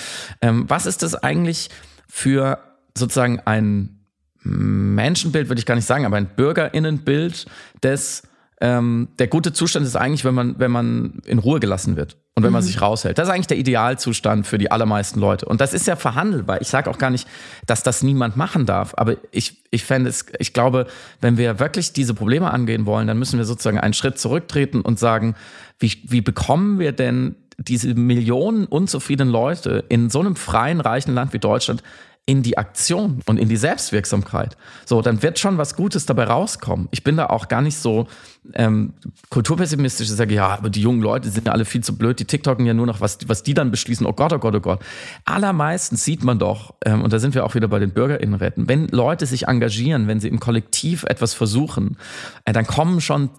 [0.43, 1.71] Ähm, was ist das eigentlich
[2.07, 2.59] für
[2.97, 4.04] sozusagen ein
[4.45, 7.47] Menschenbild würde ich gar nicht sagen, aber ein Bürgerinnenbild
[7.83, 8.23] des
[8.61, 12.45] ähm, der gute Zustand ist eigentlich, wenn man, wenn man in Ruhe gelassen wird und
[12.45, 12.67] wenn man mhm.
[12.67, 13.19] sich raushält.
[13.19, 15.47] Das ist eigentlich der Idealzustand für die allermeisten Leute.
[15.47, 16.61] Und das ist ja verhandelbar.
[16.61, 17.29] Ich sage auch gar nicht,
[17.67, 18.95] dass das niemand machen darf.
[18.97, 20.87] Aber ich, ich fände es, ich glaube,
[21.21, 24.99] wenn wir wirklich diese Probleme angehen wollen, dann müssen wir sozusagen einen Schritt zurücktreten und
[24.99, 25.35] sagen,
[25.79, 31.33] wie, wie bekommen wir denn diese Millionen unzufriedenen Leute in so einem freien, reichen Land
[31.33, 31.83] wie Deutschland
[32.27, 34.57] in die Aktion und in die Selbstwirksamkeit.
[34.87, 36.89] So, dann wird schon was Gutes dabei rauskommen.
[36.91, 38.07] Ich bin da auch gar nicht so
[38.55, 38.95] ähm,
[39.29, 40.09] kulturpessimistisch.
[40.09, 42.19] Ich sage, ja, aber die jungen Leute sind ja alle viel zu blöd.
[42.21, 44.07] Die TikToken ja nur noch, was, was die dann beschließen.
[44.07, 44.81] Oh Gott, oh Gott, oh Gott.
[45.27, 48.89] Allermeistens sieht man doch, ähm, und da sind wir auch wieder bei den BürgerInnenräten, wenn
[48.89, 51.99] Leute sich engagieren, wenn sie im Kollektiv etwas versuchen,
[52.47, 53.31] äh, dann kommen schon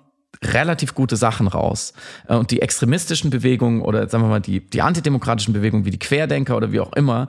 [0.44, 1.94] relativ gute Sachen raus.
[2.28, 6.00] Äh, und die extremistischen Bewegungen oder sagen wir mal die, die antidemokratischen Bewegungen wie die
[6.00, 7.28] Querdenker oder wie auch immer,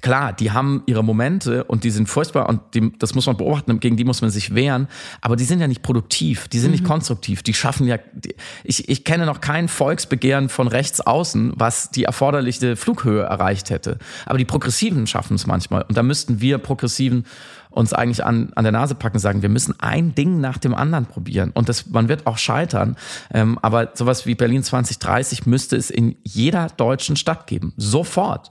[0.00, 3.80] klar, die haben ihre Momente und die sind furchtbar und die, das muss man beobachten,
[3.80, 4.88] gegen die muss man sich wehren,
[5.20, 6.72] aber die sind ja nicht produktiv, die sind mhm.
[6.72, 11.52] nicht konstruktiv, die schaffen ja, die, ich, ich kenne noch kein Volksbegehren von rechts außen,
[11.56, 13.98] was die erforderliche Flughöhe erreicht hätte.
[14.26, 17.24] Aber die Progressiven schaffen es manchmal und da müssten wir Progressiven
[17.78, 21.06] uns eigentlich an, an der Nase packen, sagen, wir müssen ein Ding nach dem anderen
[21.06, 21.52] probieren.
[21.54, 22.96] Und das, man wird auch scheitern.
[23.32, 27.72] Ähm, aber sowas wie Berlin 2030 müsste es in jeder deutschen Stadt geben.
[27.76, 28.50] Sofort.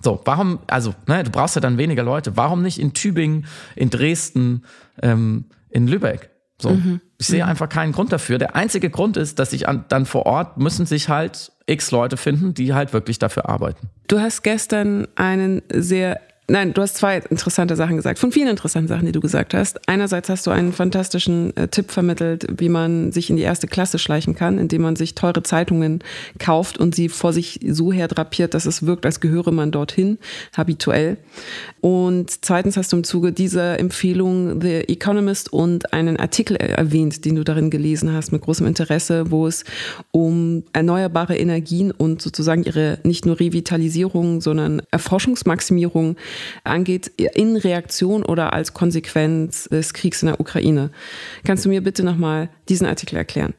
[0.00, 2.36] So, warum, also, ne, du brauchst ja dann weniger Leute.
[2.36, 4.64] Warum nicht in Tübingen, in Dresden,
[5.02, 6.30] ähm, in Lübeck?
[6.62, 6.70] So.
[6.70, 7.00] Mhm.
[7.18, 7.50] Ich sehe mhm.
[7.50, 8.38] einfach keinen Grund dafür.
[8.38, 12.16] Der einzige Grund ist, dass sich an, dann vor Ort müssen sich halt x Leute
[12.16, 13.88] finden, die halt wirklich dafür arbeiten.
[14.06, 18.88] Du hast gestern einen sehr Nein, du hast zwei interessante Sachen gesagt, von vielen interessanten
[18.88, 19.88] Sachen, die du gesagt hast.
[19.88, 23.98] Einerseits hast du einen fantastischen äh, Tipp vermittelt, wie man sich in die erste Klasse
[23.98, 26.04] schleichen kann, indem man sich teure Zeitungen
[26.38, 30.18] kauft und sie vor sich so herdrapiert, dass es wirkt, als gehöre man dorthin,
[30.54, 31.16] habituell.
[31.80, 37.36] Und zweitens hast du im Zuge dieser Empfehlung The Economist und einen Artikel erwähnt, den
[37.36, 39.64] du darin gelesen hast, mit großem Interesse, wo es
[40.10, 46.16] um erneuerbare Energien und sozusagen ihre nicht nur Revitalisierung, sondern Erforschungsmaximierung
[46.64, 50.90] angeht, in Reaktion oder als Konsequenz des Kriegs in der Ukraine.
[51.44, 53.54] Kannst du mir bitte nochmal diesen Artikel erklären?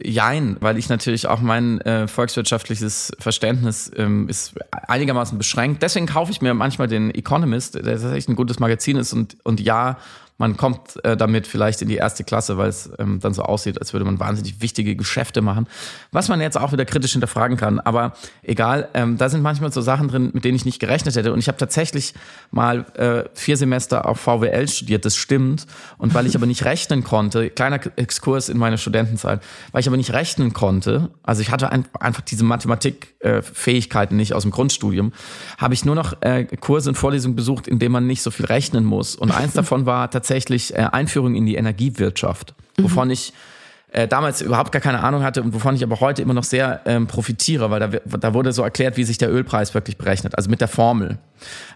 [0.00, 5.82] Jein, weil ich natürlich auch mein äh, volkswirtschaftliches Verständnis ähm, ist einigermaßen beschränkt.
[5.82, 9.60] Deswegen kaufe ich mir manchmal den Economist, der tatsächlich ein gutes Magazin ist und, und
[9.60, 9.98] ja,
[10.42, 13.78] man kommt äh, damit vielleicht in die erste Klasse, weil es ähm, dann so aussieht,
[13.78, 15.68] als würde man wahnsinnig wichtige Geschäfte machen,
[16.10, 17.78] was man jetzt auch wieder kritisch hinterfragen kann.
[17.78, 21.32] Aber egal, ähm, da sind manchmal so Sachen drin, mit denen ich nicht gerechnet hätte.
[21.32, 22.12] Und ich habe tatsächlich
[22.50, 25.68] mal äh, vier Semester auf VWL studiert, das stimmt.
[25.96, 29.96] Und weil ich aber nicht rechnen konnte, kleiner Exkurs in meine Studentenzeit, weil ich aber
[29.96, 35.12] nicht rechnen konnte, also ich hatte ein, einfach diese Mathematikfähigkeiten äh, nicht aus dem Grundstudium,
[35.58, 38.46] habe ich nur noch äh, Kurse und Vorlesungen besucht, in denen man nicht so viel
[38.46, 39.14] rechnen muss.
[39.14, 42.84] Und eins davon war tatsächlich tatsächlich äh, Einführung in die Energiewirtschaft, mhm.
[42.84, 43.34] wovon ich
[43.92, 46.80] äh, damals überhaupt gar keine Ahnung hatte und wovon ich aber heute immer noch sehr
[46.86, 50.48] ähm, profitiere, weil da, da wurde so erklärt, wie sich der Ölpreis wirklich berechnet, also
[50.48, 51.18] mit der Formel.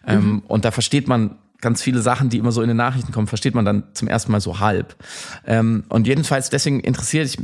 [0.06, 0.42] Ähm, mhm.
[0.48, 3.54] Und da versteht man ganz viele Sachen, die immer so in den Nachrichten kommen, versteht
[3.54, 4.96] man dann zum ersten Mal so halb.
[5.46, 7.38] Ähm, und jedenfalls deswegen interessiert ich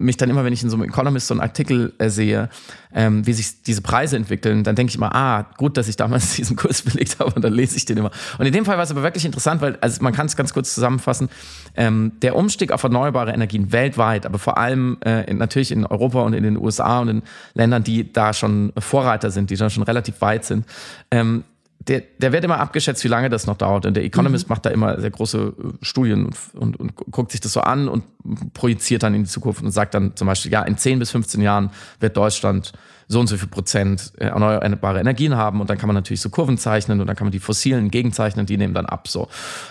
[0.00, 2.48] mich dann immer, wenn ich in so einem Economist so einen Artikel äh, sehe,
[2.92, 6.34] ähm, wie sich diese Preise entwickeln, dann denke ich immer, ah, gut, dass ich damals
[6.36, 8.10] diesen Kurs belegt habe und dann lese ich den immer.
[8.38, 10.52] Und in dem Fall war es aber wirklich interessant, weil, also man kann es ganz
[10.52, 11.28] kurz zusammenfassen,
[11.76, 16.22] ähm, der Umstieg auf erneuerbare Energien weltweit, aber vor allem äh, in, natürlich in Europa
[16.22, 17.22] und in den USA und in
[17.54, 20.64] Ländern, die da schon Vorreiter sind, die da schon relativ weit sind,
[21.10, 21.44] ähm,
[21.88, 23.86] der, der wird immer abgeschätzt, wie lange das noch dauert.
[23.86, 24.52] Und der Economist mhm.
[24.52, 27.88] macht da immer sehr große äh, Studien und, und, und guckt sich das so an
[27.88, 28.04] und
[28.52, 31.40] projiziert dann in die Zukunft und sagt dann zum Beispiel, ja, in 10 bis 15
[31.40, 32.72] Jahren wird Deutschland
[33.10, 36.30] so und so viel Prozent äh, erneuerbare Energien haben und dann kann man natürlich so
[36.30, 39.28] Kurven zeichnen und dann kann man die fossilen gegenzeichnen, die nehmen dann ab so.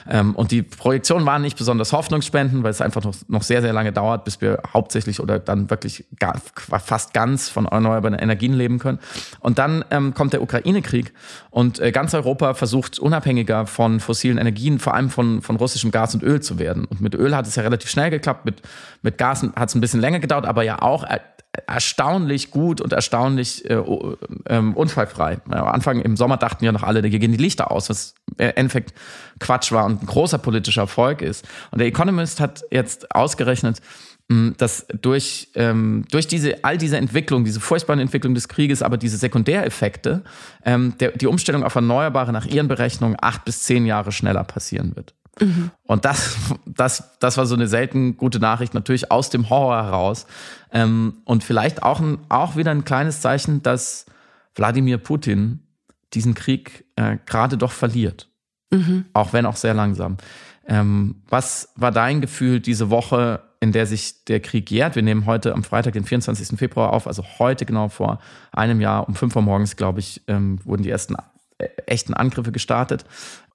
[0.09, 3.71] Ähm, und die Projektionen waren nicht besonders hoffnungsspendend, weil es einfach noch, noch sehr, sehr
[3.71, 6.41] lange dauert, bis wir hauptsächlich oder dann wirklich gar,
[6.83, 8.99] fast ganz von erneuerbaren Energien leben können.
[9.39, 11.13] Und dann ähm, kommt der Ukraine-Krieg
[11.49, 16.13] und äh, ganz Europa versucht unabhängiger von fossilen Energien, vor allem von, von russischem Gas
[16.13, 16.83] und Öl zu werden.
[16.83, 18.63] Und mit Öl hat es ja relativ schnell geklappt, mit,
[19.01, 21.19] mit Gas hat es ein bisschen länger gedauert, aber ja auch äh,
[21.65, 23.81] erstaunlich gut und erstaunlich äh,
[24.47, 25.39] ähm, unfallfrei.
[25.49, 28.51] Am Anfang im Sommer dachten ja noch alle, hier gehen die Lichter aus, was im
[28.55, 28.93] Endeffekt
[29.39, 31.47] Quatsch war und ein großer politischer Erfolg ist.
[31.71, 33.81] Und der Economist hat jetzt ausgerechnet,
[34.31, 38.97] hm, dass durch, ähm, durch diese, all diese Entwicklung, diese furchtbaren Entwicklung des Krieges, aber
[38.97, 40.23] diese Sekundäreffekte,
[40.65, 44.95] ähm, der, die Umstellung auf Erneuerbare nach ihren Berechnungen acht bis zehn Jahre schneller passieren
[44.95, 45.15] wird.
[45.39, 45.71] Mhm.
[45.83, 50.25] Und das, das, das war so eine selten gute Nachricht, natürlich aus dem Horror heraus.
[50.71, 54.05] Ähm, und vielleicht auch, ein, auch wieder ein kleines Zeichen, dass
[54.55, 55.61] Wladimir Putin
[56.13, 58.29] diesen Krieg äh, gerade doch verliert.
[58.71, 59.05] Mhm.
[59.13, 60.17] Auch wenn auch sehr langsam.
[60.67, 64.95] Ähm, was war dein Gefühl diese Woche, in der sich der Krieg jährt?
[64.95, 66.57] Wir nehmen heute am Freitag, den 24.
[66.59, 68.19] Februar auf, also heute genau vor
[68.51, 71.15] einem Jahr um 5 Uhr morgens, glaube ich, ähm, wurden die ersten
[71.57, 73.05] äh, echten Angriffe gestartet.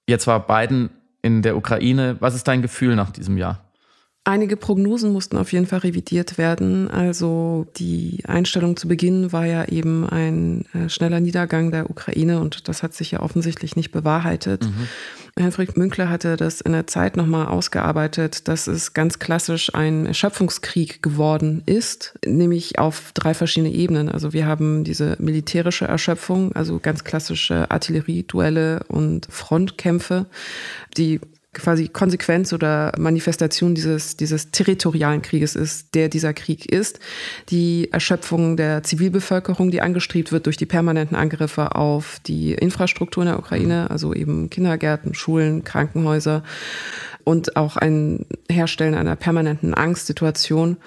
[0.07, 0.89] Jetzt war Biden
[1.25, 2.17] in der Ukraine.
[2.19, 3.64] Was ist dein Gefühl nach diesem Jahr?
[4.27, 6.89] Einige Prognosen mussten auf jeden Fall revidiert werden.
[6.89, 12.67] Also die Einstellung zu Beginn war ja eben ein äh, schneller Niedergang der Ukraine und
[12.67, 14.63] das hat sich ja offensichtlich nicht bewahrheitet.
[14.63, 14.87] Mhm.
[15.37, 21.03] Herfried Münkler hatte das in der Zeit nochmal ausgearbeitet, dass es ganz klassisch ein Erschöpfungskrieg
[21.03, 24.09] geworden ist, nämlich auf drei verschiedene Ebenen.
[24.09, 30.25] Also wir haben diese militärische Erschöpfung, also ganz klassische Artillerieduelle und Frontkämpfe,
[30.97, 31.19] die
[31.55, 36.99] quasi Konsequenz oder Manifestation dieses, dieses territorialen Krieges ist, der dieser Krieg ist.
[37.49, 43.29] Die Erschöpfung der Zivilbevölkerung, die angestrebt wird durch die permanenten Angriffe auf die Infrastruktur in
[43.29, 46.43] der Ukraine, also eben Kindergärten, Schulen, Krankenhäuser
[47.23, 50.77] und auch ein Herstellen einer permanenten Angstsituation.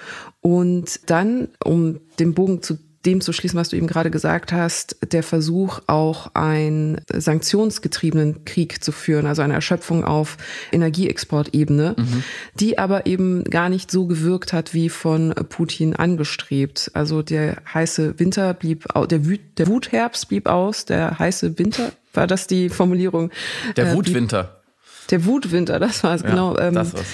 [0.41, 4.97] Und dann, um den Bogen zu dem zu schließen, was du eben gerade gesagt hast,
[5.13, 10.37] der Versuch, auch einen sanktionsgetriebenen Krieg zu führen, also eine Erschöpfung auf
[10.73, 12.25] Energieexportebene, mhm.
[12.59, 16.91] die aber eben gar nicht so gewirkt hat, wie von Putin angestrebt.
[16.95, 22.27] Also der heiße Winter blieb, der, Wut, der Wutherbst blieb aus, der heiße Winter, war
[22.27, 23.31] das die Formulierung?
[23.77, 24.63] Der äh, Wutwinter.
[25.11, 26.59] Der Wutwinter, das war es, ja, genau.
[26.59, 27.07] Ähm, das war's.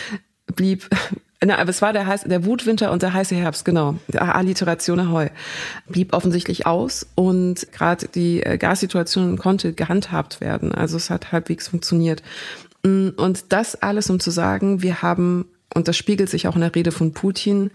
[0.54, 0.88] Blieb
[1.44, 3.96] Na, aber es war der, heiß, der Wutwinter und der heiße Herbst, genau.
[4.14, 5.28] Alliteration Ahoi.
[5.86, 10.72] Blieb offensichtlich aus und gerade die äh, Gassituation konnte gehandhabt werden.
[10.72, 12.22] Also es hat halbwegs funktioniert.
[12.82, 16.62] Mm, und das alles, um zu sagen, wir haben, und das spiegelt sich auch in
[16.62, 17.70] der Rede von Putin,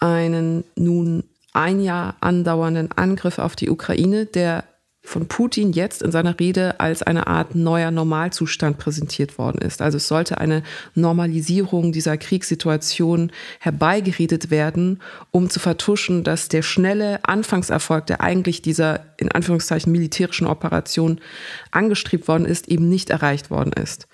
[0.00, 4.64] einen nun ein Jahr andauernden Angriff auf die Ukraine, der
[5.08, 9.80] von Putin jetzt in seiner Rede als eine Art neuer Normalzustand präsentiert worden ist.
[9.80, 10.62] Also es sollte eine
[10.94, 19.00] Normalisierung dieser Kriegssituation herbeigeredet werden, um zu vertuschen, dass der schnelle Anfangserfolg, der eigentlich dieser
[19.16, 21.20] in Anführungszeichen militärischen Operation
[21.70, 24.08] angestrebt worden ist, eben nicht erreicht worden ist.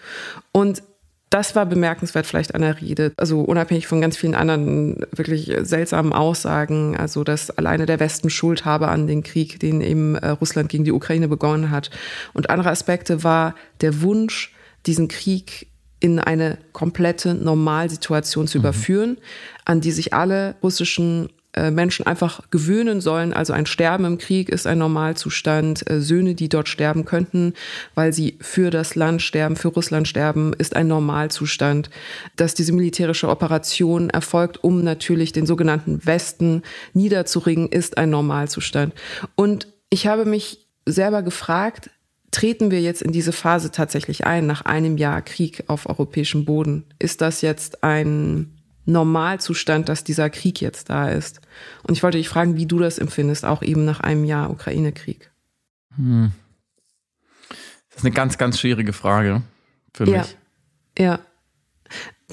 [0.52, 0.84] Und
[1.34, 3.12] das war bemerkenswert vielleicht an der Rede.
[3.16, 8.64] Also unabhängig von ganz vielen anderen wirklich seltsamen Aussagen, also dass alleine der Westen Schuld
[8.64, 11.90] habe an den Krieg, den eben äh, Russland gegen die Ukraine begonnen hat.
[12.34, 14.54] Und andere Aspekte war der Wunsch,
[14.86, 15.66] diesen Krieg
[15.98, 18.62] in eine komplette Normalsituation zu mhm.
[18.62, 19.18] überführen,
[19.64, 21.30] an die sich alle russischen
[21.70, 23.32] Menschen einfach gewöhnen sollen.
[23.32, 25.88] Also ein Sterben im Krieg ist ein Normalzustand.
[25.88, 27.54] Äh, Söhne, die dort sterben könnten,
[27.94, 31.90] weil sie für das Land sterben, für Russland sterben, ist ein Normalzustand.
[32.36, 36.62] Dass diese militärische Operation erfolgt, um natürlich den sogenannten Westen
[36.92, 38.94] niederzuringen, ist ein Normalzustand.
[39.36, 41.90] Und ich habe mich selber gefragt,
[42.34, 46.84] treten wir jetzt in diese Phase tatsächlich ein, nach einem Jahr Krieg auf europäischem Boden?
[46.98, 48.53] Ist das jetzt ein
[48.86, 51.40] Normalzustand, dass dieser Krieg jetzt da ist.
[51.82, 55.30] Und ich wollte dich fragen, wie du das empfindest, auch eben nach einem Jahr Ukraine-Krieg.
[55.96, 56.32] Hm.
[57.48, 59.42] Das ist eine ganz, ganz schwierige Frage
[59.92, 60.18] für ja.
[60.18, 60.36] mich.
[60.98, 61.20] Ja.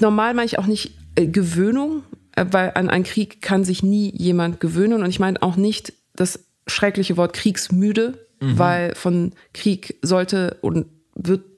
[0.00, 2.02] Normal meine ich auch nicht äh, Gewöhnung,
[2.34, 5.02] äh, weil an einen Krieg kann sich nie jemand gewöhnen.
[5.02, 8.58] Und ich meine auch nicht das schreckliche Wort kriegsmüde, mhm.
[8.58, 11.51] weil von Krieg sollte und wird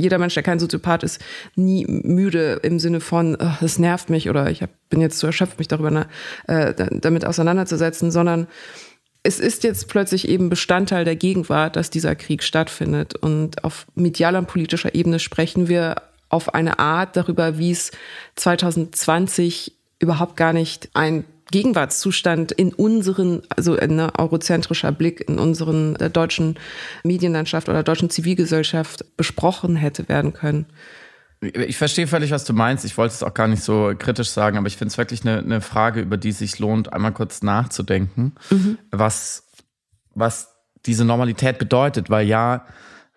[0.00, 1.20] jeder Mensch, der kein Soziopath ist,
[1.54, 5.58] nie müde im Sinne von, es nervt mich oder ich hab, bin jetzt zu erschöpft,
[5.58, 6.06] mich darüber
[6.46, 8.46] äh, damit auseinanderzusetzen, sondern
[9.22, 13.14] es ist jetzt plötzlich eben Bestandteil der Gegenwart, dass dieser Krieg stattfindet.
[13.14, 15.96] Und auf medialer und politischer Ebene sprechen wir
[16.30, 17.90] auf eine Art darüber, wie es
[18.36, 26.08] 2020 überhaupt gar nicht ein Gegenwartszustand in unseren, also ein eurozentrischer Blick in unseren der
[26.08, 26.58] deutschen
[27.02, 30.66] Medienlandschaft oder deutschen Zivilgesellschaft besprochen hätte werden können.
[31.40, 32.84] Ich verstehe völlig, was du meinst.
[32.84, 35.38] Ich wollte es auch gar nicht so kritisch sagen, aber ich finde es wirklich eine,
[35.38, 38.76] eine, Frage, über die es sich lohnt, einmal kurz nachzudenken, mhm.
[38.90, 39.48] was,
[40.14, 42.10] was diese Normalität bedeutet.
[42.10, 42.66] Weil ja,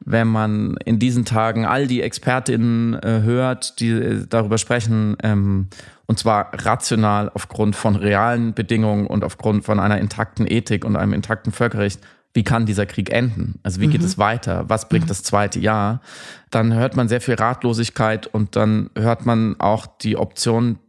[0.05, 5.67] wenn man in diesen Tagen all die Expertinnen äh, hört, die äh, darüber sprechen, ähm,
[6.05, 11.13] und zwar rational aufgrund von realen Bedingungen und aufgrund von einer intakten Ethik und einem
[11.13, 12.01] intakten Völkerrecht,
[12.33, 13.59] wie kann dieser Krieg enden?
[13.63, 13.91] Also wie mhm.
[13.91, 14.65] geht es weiter?
[14.67, 15.09] Was bringt mhm.
[15.09, 16.01] das zweite Jahr?
[16.49, 20.79] Dann hört man sehr viel Ratlosigkeit und dann hört man auch die Option,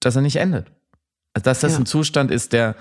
[0.00, 0.70] dass er nicht endet.
[1.34, 1.78] Also dass das ja.
[1.78, 2.74] ein Zustand ist, der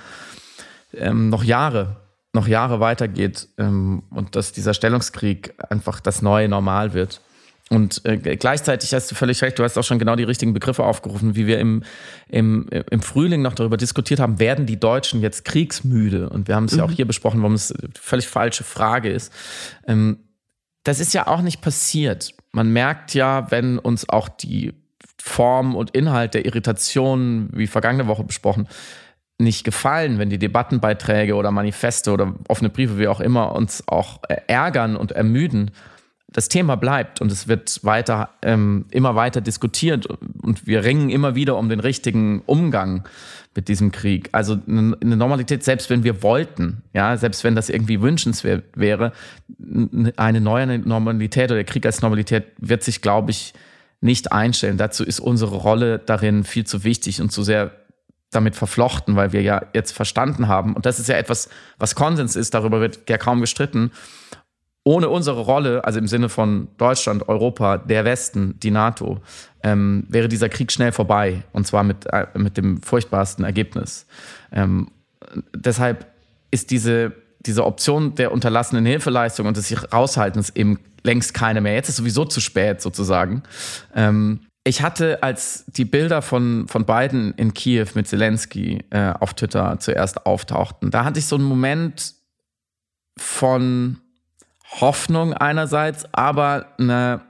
[0.93, 6.93] ähm, noch Jahre noch Jahre weitergeht ähm, und dass dieser Stellungskrieg einfach das neue Normal
[6.93, 7.21] wird.
[7.69, 10.83] Und äh, gleichzeitig hast du völlig recht, du hast auch schon genau die richtigen Begriffe
[10.83, 11.83] aufgerufen, wie wir im,
[12.29, 16.29] im, im Frühling noch darüber diskutiert haben, werden die Deutschen jetzt kriegsmüde?
[16.29, 16.77] Und wir haben es mhm.
[16.77, 16.95] ja auch mhm.
[16.95, 19.33] hier besprochen, warum es eine völlig falsche Frage ist.
[19.85, 20.19] Ähm,
[20.83, 22.33] das ist ja auch nicht passiert.
[22.53, 24.73] Man merkt ja, wenn uns auch die
[25.21, 28.69] Form und Inhalt der Irritation, wie vergangene Woche besprochen,
[29.39, 34.21] nicht gefallen, wenn die Debattenbeiträge oder Manifeste oder offene Briefe, wie auch immer, uns auch
[34.27, 35.71] äh, ärgern und ermüden,
[36.29, 41.35] das Thema bleibt und es wird weiter, ähm, immer weiter diskutiert und wir ringen immer
[41.35, 43.07] wieder um den richtigen Umgang
[43.55, 44.29] mit diesem Krieg.
[44.33, 49.13] Also eine Normalität, selbst wenn wir wollten, ja, selbst wenn das irgendwie wünschenswert wäre,
[50.17, 53.53] eine neue Normalität oder der Krieg als Normalität wird sich, glaube ich,
[54.01, 54.77] nicht einstellen.
[54.77, 57.71] Dazu ist unsere Rolle darin viel zu wichtig und zu sehr
[58.31, 62.35] damit verflochten, weil wir ja jetzt verstanden haben, und das ist ja etwas, was Konsens
[62.35, 63.91] ist, darüber wird ja kaum gestritten,
[64.87, 69.19] ohne unsere Rolle, also im Sinne von Deutschland, Europa, der Westen, die NATO,
[69.61, 71.43] ähm, wäre dieser Krieg schnell vorbei.
[71.51, 74.07] Und zwar mit, äh, mit dem furchtbarsten Ergebnis.
[74.49, 74.89] Ähm,
[75.53, 76.07] deshalb
[76.51, 77.11] ist diese,
[77.41, 81.73] diese Option der unterlassenen Hilfeleistung und des sich Raushaltens eben längst keine mehr.
[81.73, 83.43] Jetzt ist sowieso zu spät sozusagen.
[83.93, 89.33] Ähm, ich hatte, als die Bilder von, von beiden in Kiew mit Zelensky äh, auf
[89.33, 92.13] Twitter zuerst auftauchten, da hatte ich so einen Moment
[93.17, 93.99] von
[94.81, 97.21] Hoffnung einerseits, aber eine,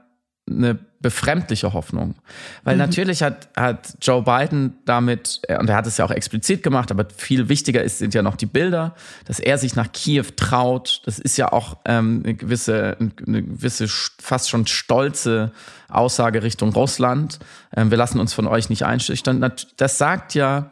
[0.50, 2.15] eine befremdliche Hoffnung.
[2.63, 2.79] Weil mhm.
[2.79, 6.91] natürlich hat, hat Joe Biden damit, äh, und er hat es ja auch explizit gemacht,
[6.91, 11.01] aber viel wichtiger ist, sind ja noch die Bilder, dass er sich nach Kiew traut.
[11.05, 15.52] Das ist ja auch ähm, eine gewisse, eine gewisse, fast schon stolze
[15.89, 17.39] Aussage Richtung Russland.
[17.75, 19.54] Ähm, wir lassen uns von euch nicht einschüchtern.
[19.77, 20.71] Das sagt ja,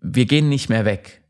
[0.00, 1.22] wir gehen nicht mehr weg.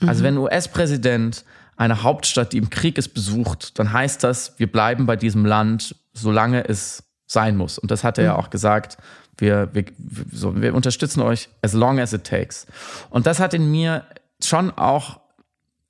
[0.00, 0.08] Also mhm.
[0.08, 1.44] Also wenn ein US-Präsident
[1.76, 5.96] eine Hauptstadt, die im Krieg ist, besucht, dann heißt das, wir bleiben bei diesem Land,
[6.14, 7.78] solange es sein muss.
[7.78, 8.26] Und das hat er mhm.
[8.28, 8.96] ja auch gesagt.
[9.36, 9.84] Wir, wir,
[10.32, 12.66] so, wir unterstützen euch as long as it takes.
[13.10, 14.04] Und das hat in mir
[14.42, 15.20] schon auch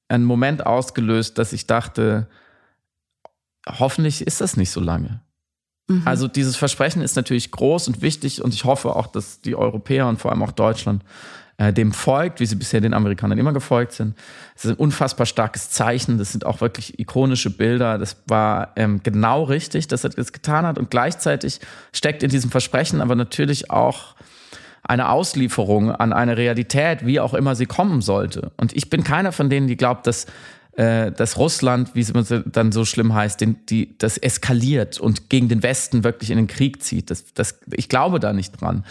[0.08, 2.26] einen Moment ausgelöst, dass ich dachte,
[3.66, 5.20] hoffentlich ist das nicht so lange.
[5.88, 6.02] Mhm.
[6.04, 10.06] Also dieses Versprechen ist natürlich groß und wichtig und ich hoffe auch, dass die Europäer
[10.08, 11.02] und vor allem auch Deutschland
[11.56, 14.16] äh, dem folgt, wie sie bisher den Amerikanern immer gefolgt sind.
[14.56, 16.18] Es ist ein unfassbar starkes Zeichen.
[16.18, 17.96] Das sind auch wirklich ikonische Bilder.
[17.98, 20.78] Das war ähm, genau richtig, dass er das getan hat.
[20.78, 21.60] Und gleichzeitig
[21.92, 24.16] steckt in diesem Versprechen aber natürlich auch
[24.82, 28.50] eine Auslieferung an eine Realität, wie auch immer sie kommen sollte.
[28.56, 30.26] Und ich bin keiner von denen, die glaubt, dass
[30.76, 32.12] äh, dass Russland, wie es
[32.46, 36.46] dann so schlimm heißt, den, die, das eskaliert und gegen den Westen wirklich in den
[36.46, 37.10] Krieg zieht.
[37.10, 38.84] Das, das, ich glaube da nicht dran.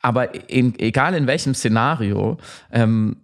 [0.00, 2.38] Aber in, egal in welchem Szenario,
[2.70, 3.16] ähm,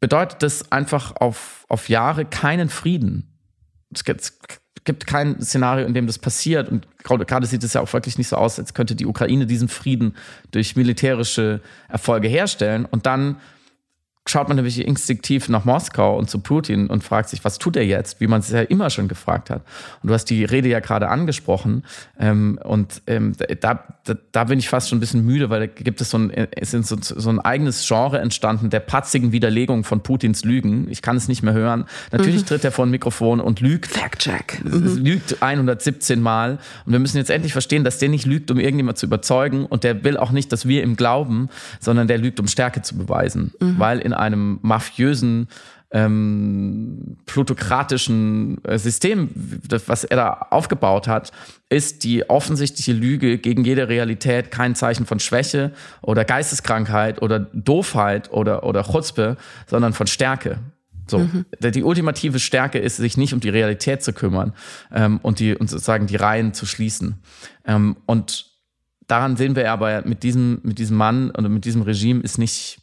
[0.00, 3.38] bedeutet das einfach auf, auf Jahre keinen Frieden.
[3.92, 4.38] Es gibt, es
[4.84, 6.68] gibt kein Szenario, in dem das passiert.
[6.68, 9.68] Und gerade sieht es ja auch wirklich nicht so aus, als könnte die Ukraine diesen
[9.68, 10.16] Frieden
[10.50, 12.84] durch militärische Erfolge herstellen.
[12.84, 13.36] Und dann
[14.26, 17.84] schaut man nämlich instinktiv nach Moskau und zu Putin und fragt sich, was tut er
[17.84, 19.62] jetzt, wie man es ja immer schon gefragt hat.
[20.02, 21.82] Und du hast die Rede ja gerade angesprochen.
[22.20, 25.66] Ähm, und ähm, da, da, da, bin ich fast schon ein bisschen müde, weil da
[25.66, 29.82] gibt es so ein, es ist so, so ein eigenes Genre entstanden der patzigen Widerlegung
[29.82, 30.86] von Putins Lügen.
[30.88, 31.86] Ich kann es nicht mehr hören.
[32.12, 32.46] Natürlich mhm.
[32.46, 33.88] tritt er vor ein Mikrofon und lügt.
[33.90, 34.62] Fact-check.
[34.64, 35.04] Mhm.
[35.04, 36.58] Lügt 117 Mal.
[36.86, 39.66] Und wir müssen jetzt endlich verstehen, dass der nicht lügt, um irgendjemand zu überzeugen.
[39.66, 41.48] Und der will auch nicht, dass wir ihm glauben,
[41.80, 43.52] sondern der lügt, um Stärke zu beweisen.
[43.58, 43.78] Mhm.
[43.78, 45.48] Weil in einem mafiösen,
[45.92, 49.28] ähm, plutokratischen äh, System,
[49.68, 51.32] das, was er da aufgebaut hat,
[51.68, 58.32] ist die offensichtliche Lüge gegen jede Realität kein Zeichen von Schwäche oder Geisteskrankheit oder Doofheit
[58.32, 59.36] oder, oder Chutzpe,
[59.66, 60.58] sondern von Stärke.
[61.06, 61.44] So, mhm.
[61.60, 64.54] die ultimative Stärke ist, sich nicht um die Realität zu kümmern
[64.92, 67.16] ähm, und die und sozusagen die Reihen zu schließen.
[67.66, 68.46] Ähm, und
[69.08, 72.81] daran sehen wir aber mit diesem mit diesem Mann und mit diesem Regime ist nicht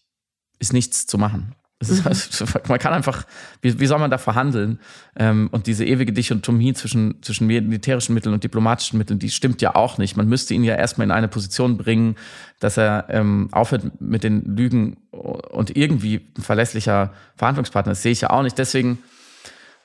[0.59, 1.55] ist nichts zu machen.
[1.81, 2.01] Mhm.
[2.05, 3.25] Also, man kann einfach,
[3.61, 4.79] wie, wie soll man da verhandeln?
[5.15, 9.75] Ähm, und diese ewige Dichotomie zwischen, zwischen militärischen Mitteln und diplomatischen Mitteln, die stimmt ja
[9.75, 10.17] auch nicht.
[10.17, 12.15] Man müsste ihn ja erstmal in eine Position bringen,
[12.59, 17.91] dass er ähm, aufhört mit den Lügen und irgendwie ein verlässlicher Verhandlungspartner.
[17.91, 18.57] Das sehe ich ja auch nicht.
[18.57, 18.99] Deswegen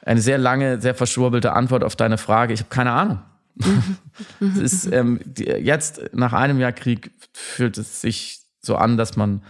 [0.04, 2.52] eine sehr lange, sehr verschwurbelte Antwort auf deine Frage.
[2.52, 3.22] Ich habe keine Ahnung.
[3.54, 4.60] Mhm.
[4.60, 9.42] ist ähm, die, jetzt nach einem Jahr Krieg fühlt es sich so an, dass man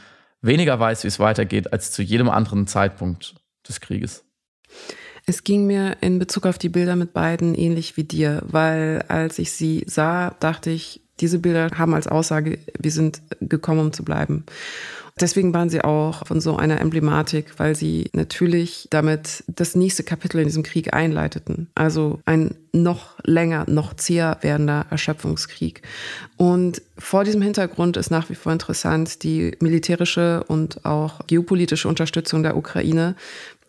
[0.44, 3.34] weniger weiß, wie es weitergeht, als zu jedem anderen Zeitpunkt
[3.66, 4.24] des Krieges.
[5.26, 9.38] Es ging mir in Bezug auf die Bilder mit beiden ähnlich wie dir, weil als
[9.38, 14.04] ich sie sah, dachte ich, diese Bilder haben als Aussage, wir sind gekommen, um zu
[14.04, 14.44] bleiben.
[15.20, 20.38] Deswegen waren sie auch von so einer Emblematik, weil sie natürlich damit das nächste Kapitel
[20.38, 21.70] in diesem Krieg einleiteten.
[21.76, 25.82] Also ein noch länger, noch zäher werdender Erschöpfungskrieg.
[26.36, 32.42] Und vor diesem Hintergrund ist nach wie vor interessant die militärische und auch geopolitische Unterstützung
[32.42, 33.14] der Ukraine,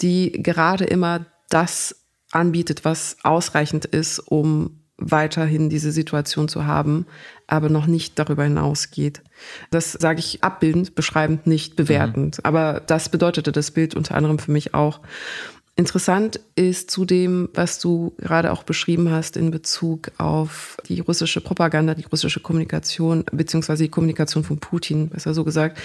[0.02, 1.96] die gerade immer das
[2.32, 7.06] anbietet, was ausreichend ist, um weiterhin diese Situation zu haben,
[7.48, 9.22] aber noch nicht darüber hinausgeht.
[9.70, 12.38] Das sage ich abbildend, beschreibend, nicht bewertend.
[12.38, 12.42] Mhm.
[12.44, 15.02] Aber das bedeutete das Bild unter anderem für mich auch.
[15.78, 21.96] Interessant ist zudem, was du gerade auch beschrieben hast in Bezug auf die russische Propaganda,
[21.96, 25.78] die russische Kommunikation, beziehungsweise die Kommunikation von Putin, besser so gesagt,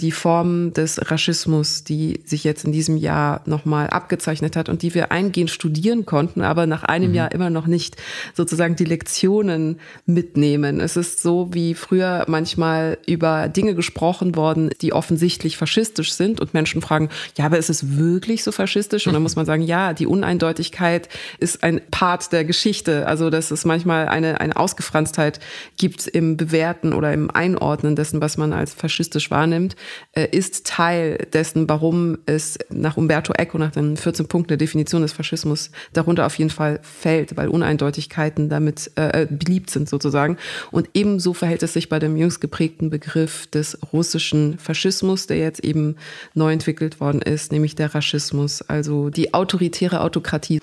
[0.00, 4.94] die Form des Rassismus, die sich jetzt in diesem Jahr nochmal abgezeichnet hat und die
[4.94, 7.14] wir eingehend studieren konnten, aber nach einem mhm.
[7.14, 7.96] Jahr immer noch nicht
[8.32, 10.80] sozusagen die Lektionen mitnehmen.
[10.80, 16.54] Es ist so, wie früher manchmal über Dinge gesprochen worden, die offensichtlich faschistisch sind und
[16.54, 19.06] Menschen fragen, ja, aber ist es wirklich so faschistisch?
[19.06, 21.08] Und dann muss muss man sagen, ja, die Uneindeutigkeit
[21.38, 23.06] ist ein Part der Geschichte.
[23.06, 25.40] Also, dass es manchmal eine, eine Ausgefranstheit
[25.76, 29.76] gibt im Bewerten oder im Einordnen dessen, was man als faschistisch wahrnimmt,
[30.12, 35.02] äh, ist Teil dessen, warum es nach Umberto Eco, nach den 14 Punkten der Definition
[35.02, 40.36] des Faschismus, darunter auf jeden Fall fällt, weil Uneindeutigkeiten damit äh, äh beliebt sind sozusagen.
[40.70, 45.60] Und ebenso verhält es sich bei dem jüngst geprägten Begriff des russischen Faschismus, der jetzt
[45.64, 45.96] eben
[46.34, 50.60] neu entwickelt worden ist, nämlich der Raschismus, also die die autoritäre Autokratie.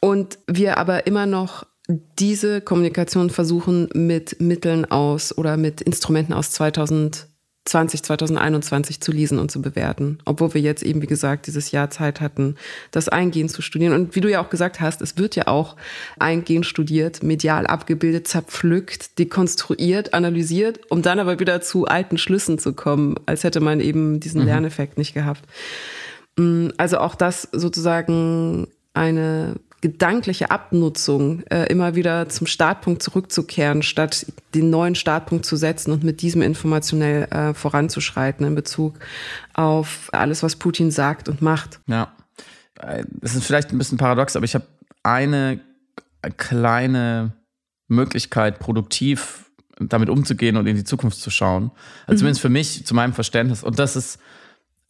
[0.00, 1.64] Und wir aber immer noch
[2.18, 7.28] diese Kommunikation versuchen mit Mitteln aus oder mit Instrumenten aus 2000
[7.64, 10.18] 20, 2021 zu lesen und zu bewerten.
[10.24, 12.56] Obwohl wir jetzt eben, wie gesagt, dieses Jahr Zeit hatten,
[12.90, 13.92] das eingehend zu studieren.
[13.92, 15.76] Und wie du ja auch gesagt hast, es wird ja auch
[16.18, 22.72] eingehend studiert, medial abgebildet, zerpflückt, dekonstruiert, analysiert, um dann aber wieder zu alten Schlüssen zu
[22.72, 24.48] kommen, als hätte man eben diesen mhm.
[24.48, 25.42] Lerneffekt nicht gehabt.
[26.36, 34.26] Mm, also auch das sozusagen eine gedankliche Abnutzung äh, immer wieder zum Startpunkt zurückzukehren, statt
[34.54, 38.94] den neuen Startpunkt zu setzen und mit diesem informationell äh, voranzuschreiten in Bezug
[39.54, 41.80] auf alles, was Putin sagt und macht.
[41.88, 42.12] Ja,
[43.20, 44.66] es ist vielleicht ein bisschen paradox, aber ich habe
[45.02, 45.60] eine
[46.36, 47.32] kleine
[47.88, 51.70] Möglichkeit, produktiv damit umzugehen und in die Zukunft zu schauen.
[52.06, 52.18] Also mhm.
[52.18, 53.64] zumindest für mich, zu meinem Verständnis.
[53.64, 54.20] Und das ist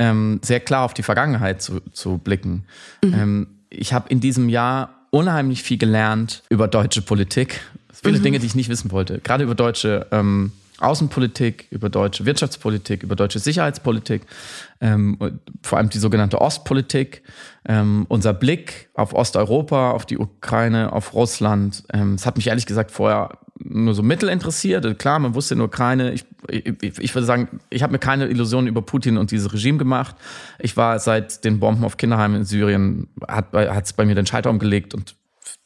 [0.03, 2.65] ähm, sehr klar auf die Vergangenheit zu, zu blicken.
[3.05, 3.15] Mhm.
[3.15, 7.61] Ähm, ich habe in diesem Jahr unheimlich viel gelernt über deutsche Politik.
[8.03, 8.23] Viele mhm.
[8.23, 9.21] Dinge, die ich nicht wissen wollte.
[9.21, 10.51] Gerade über deutsche ähm,
[10.81, 14.23] Außenpolitik, über deutsche Wirtschaftspolitik, über deutsche Sicherheitspolitik,
[14.81, 15.17] ähm,
[15.63, 17.23] vor allem die sogenannte Ostpolitik,
[17.69, 21.85] ähm, unser Blick auf Osteuropa, auf die Ukraine, auf Russland.
[21.93, 24.99] Ähm, es hat mich ehrlich gesagt vorher nur so mittel interessiert.
[24.99, 28.67] Klar, man wusste nur keine, ich, ich, ich würde sagen, ich habe mir keine Illusionen
[28.67, 30.17] über Putin und dieses Regime gemacht.
[30.59, 34.51] Ich war seit den Bomben auf Kinderheim in Syrien, hat es bei mir den Schalter
[34.51, 35.17] umgelegt und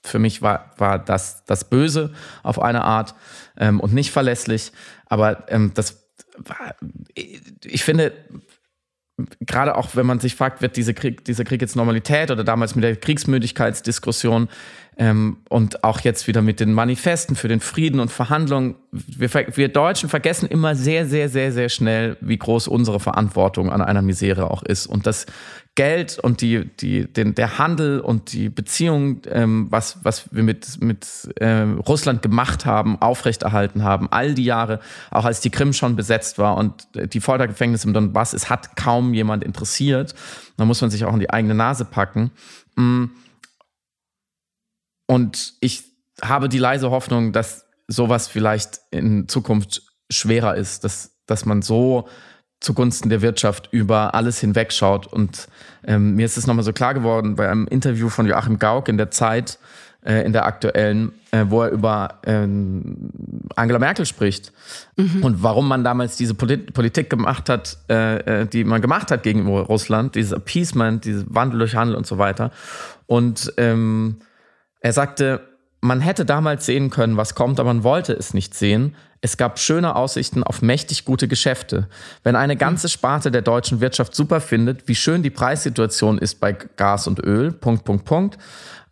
[0.02, 2.12] für mich war, war das das Böse
[2.42, 3.14] auf eine Art
[3.56, 4.72] ähm, und nicht verlässlich.
[5.06, 6.08] Aber ähm, das
[6.38, 6.76] war,
[7.14, 8.12] ich finde,
[9.40, 12.74] gerade auch wenn man sich fragt, wird diese Krieg, dieser Krieg jetzt Normalität oder damals
[12.74, 14.48] mit der Kriegsmüdigkeitsdiskussion
[14.98, 18.76] ähm, und auch jetzt wieder mit den Manifesten für den Frieden und Verhandlungen.
[18.92, 23.82] Wir, wir Deutschen vergessen immer sehr, sehr, sehr, sehr schnell, wie groß unsere Verantwortung an
[23.82, 24.86] einer Misere auch ist.
[24.86, 25.26] Und das
[25.74, 30.80] Geld und die, die, den, der Handel und die Beziehung, ähm, was, was wir mit,
[30.80, 34.80] mit äh, Russland gemacht haben, aufrechterhalten haben, all die Jahre,
[35.10, 39.12] auch als die Krim schon besetzt war und die Foltergefängnisse im Donbass, es hat kaum
[39.12, 40.14] jemand interessiert.
[40.56, 42.30] Da muss man sich auch in die eigene Nase packen.
[42.76, 43.04] Mm.
[45.06, 45.84] Und ich
[46.22, 52.08] habe die leise Hoffnung, dass sowas vielleicht in Zukunft schwerer ist, dass, dass man so
[52.60, 55.06] zugunsten der Wirtschaft über alles hinwegschaut.
[55.06, 55.48] Und
[55.84, 58.96] ähm, mir ist es nochmal so klar geworden bei einem Interview von Joachim Gauck in
[58.96, 59.58] der Zeit,
[60.04, 63.10] äh, in der aktuellen, äh, wo er über ähm,
[63.56, 64.52] Angela Merkel spricht
[64.96, 65.22] mhm.
[65.22, 69.22] und warum man damals diese Polit Politik gemacht hat, äh, äh, die man gemacht hat
[69.22, 72.50] gegenüber Russland, dieses Appeasement, dieses Wandel durch Handel und so weiter.
[73.06, 74.16] Und ähm,
[74.86, 75.40] er sagte,
[75.80, 78.94] man hätte damals sehen können, was kommt, aber man wollte es nicht sehen.
[79.20, 81.88] Es gab schöne Aussichten auf mächtig gute Geschäfte.
[82.22, 86.52] Wenn eine ganze Sparte der deutschen Wirtschaft super findet, wie schön die Preissituation ist bei
[86.52, 88.38] Gas und Öl, Punkt, Punkt, Punkt.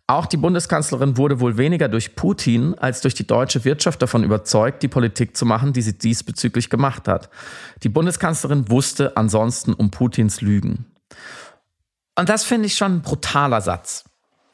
[0.05, 4.83] Auch die Bundeskanzlerin wurde wohl weniger durch Putin als durch die deutsche Wirtschaft davon überzeugt,
[4.83, 7.29] die Politik zu machen, die sie diesbezüglich gemacht hat.
[7.83, 10.87] Die Bundeskanzlerin wusste ansonsten um Putins Lügen.
[12.19, 14.03] Und das finde ich schon ein brutaler Satz.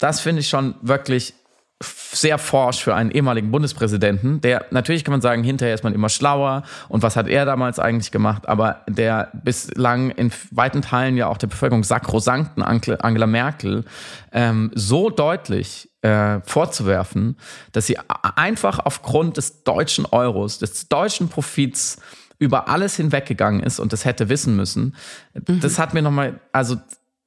[0.02, 1.36] Das finde ich schon wirklich
[1.84, 6.10] sehr forsch für einen ehemaligen Bundespräsidenten, der natürlich kann man sagen, hinterher ist man immer
[6.10, 11.28] schlauer und was hat er damals eigentlich gemacht, aber der bislang in weiten Teilen ja
[11.28, 13.86] auch der Bevölkerung sakrosankten Angela Merkel
[14.32, 17.38] ähm, so deutlich äh, vorzuwerfen,
[17.72, 17.98] dass sie
[18.36, 21.98] einfach aufgrund des deutschen Euros, des deutschen Profits
[22.40, 24.96] über alles hinweggegangen ist und das hätte wissen müssen.
[25.36, 25.60] Mhm.
[25.60, 26.78] Das hat mir nochmal, also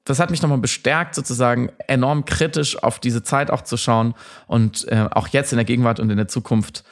[0.05, 4.15] das hat mich nochmal bestärkt, sozusagen enorm kritisch auf diese Zeit auch zu schauen
[4.47, 6.85] und äh, auch jetzt in der Gegenwart und in der Zukunft,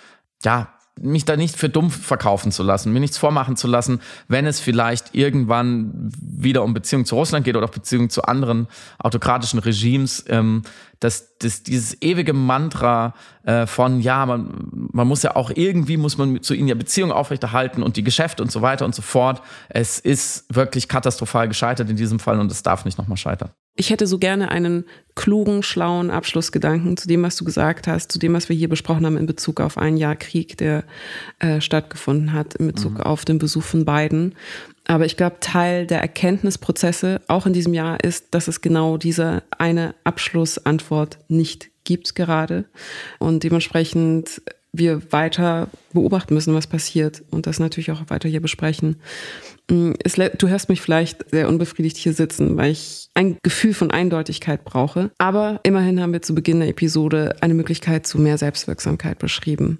[0.43, 4.47] ja, mich da nicht für dumm verkaufen zu lassen, mir nichts vormachen zu lassen, wenn
[4.47, 8.69] es vielleicht irgendwann wieder um Beziehungen zu Russland geht oder auch Beziehungen zu anderen
[8.99, 10.63] autokratischen Regimes, ähm,
[11.01, 13.15] dass, dass dieses ewige Mantra
[13.45, 17.13] äh, von, ja, man, man muss ja auch irgendwie, muss man zu ihnen ja Beziehungen
[17.13, 19.43] aufrechterhalten und die Geschäfte und so weiter und so fort.
[19.69, 23.51] Es ist wirklich katastrophal gescheitert in diesem Fall und es darf nicht nochmal scheitern.
[23.75, 28.19] Ich hätte so gerne einen klugen, schlauen Abschlussgedanken zu dem, was du gesagt hast, zu
[28.19, 30.85] dem, was wir hier besprochen haben in Bezug auf ein Jahr Krieg, der
[31.39, 33.01] äh, stattgefunden hat, in Bezug mhm.
[33.01, 34.35] auf den Besuch von Biden.
[34.87, 39.43] Aber ich glaube, Teil der Erkenntnisprozesse auch in diesem Jahr ist, dass es genau diese
[39.57, 42.67] eine Abschlussantwort nicht gibt gerade.
[43.19, 44.43] Und dementsprechend
[44.73, 48.97] wir weiter beobachten müssen, was passiert und das natürlich auch weiter hier besprechen.
[49.71, 53.91] Mm, es, du hörst mich vielleicht sehr unbefriedigt hier sitzen, weil ich ein Gefühl von
[53.91, 55.11] Eindeutigkeit brauche.
[55.19, 59.79] Aber immerhin haben wir zu Beginn der Episode eine Möglichkeit zu mehr Selbstwirksamkeit beschrieben.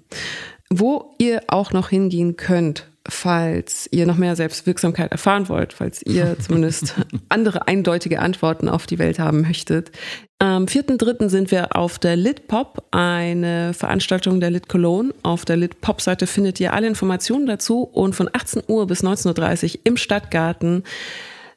[0.69, 6.37] Wo ihr auch noch hingehen könnt, falls ihr noch mehr Selbstwirksamkeit erfahren wollt, falls ihr
[6.45, 6.95] zumindest
[7.29, 9.91] andere eindeutige Antworten auf die Welt haben möchtet.
[10.39, 11.29] Am 4.3.
[11.29, 15.13] sind wir auf der Lit Pop, eine Veranstaltung der Lit Cologne.
[15.23, 19.03] Auf der Lit Pop Seite findet ihr alle Informationen dazu und von 18 Uhr bis
[19.03, 20.83] 19.30 Uhr im Stadtgarten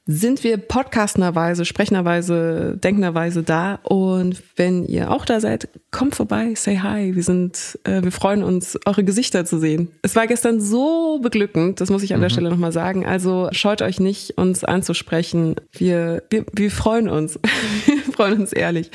[0.06, 3.80] sind wir podcastenderweise, sprechenderweise, denkenderweise da.
[3.82, 7.16] Und wenn ihr auch da seid, kommt vorbei, say hi.
[7.16, 9.90] Wir sind, äh, wir freuen uns, eure Gesichter zu sehen.
[10.02, 12.32] Es war gestern so beglückend, das muss ich an der mhm.
[12.32, 13.04] Stelle nochmal sagen.
[13.04, 15.56] Also scheut euch nicht, uns anzusprechen.
[15.72, 17.40] Wir, wir, wir freuen uns.
[17.86, 18.92] wir freuen uns ehrlich.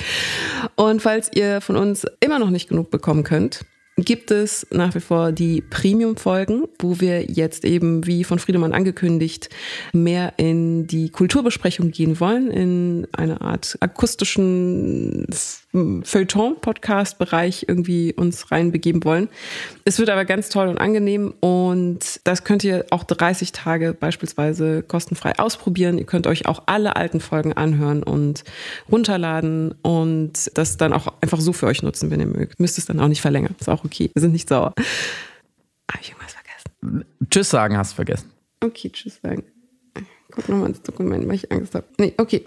[0.75, 3.65] Und falls ihr von uns immer noch nicht genug bekommen könnt,
[4.03, 9.49] gibt es nach wie vor die Premium-Folgen, wo wir jetzt eben, wie von Friedemann angekündigt,
[9.93, 15.25] mehr in die Kulturbesprechung gehen wollen, in eine Art akustischen
[15.73, 19.29] Feuilleton-Podcast-Bereich irgendwie uns reinbegeben wollen.
[19.85, 24.83] Es wird aber ganz toll und angenehm und das könnt ihr auch 30 Tage beispielsweise
[24.83, 25.97] kostenfrei ausprobieren.
[25.97, 28.43] Ihr könnt euch auch alle alten Folgen anhören und
[28.91, 32.59] runterladen und das dann auch einfach so für euch nutzen, wenn ihr mögt.
[32.59, 33.55] Müsst es dann auch nicht verlängern.
[33.59, 34.11] Ist auch okay.
[34.13, 34.73] Wir sind nicht sauer.
[35.89, 37.05] Habe ich irgendwas vergessen?
[37.29, 38.31] Tschüss sagen hast du vergessen.
[38.63, 39.43] Okay, tschüss sagen.
[40.31, 41.85] Guck nochmal ins Dokument, weil ich Angst habe.
[41.97, 42.45] Nee, okay.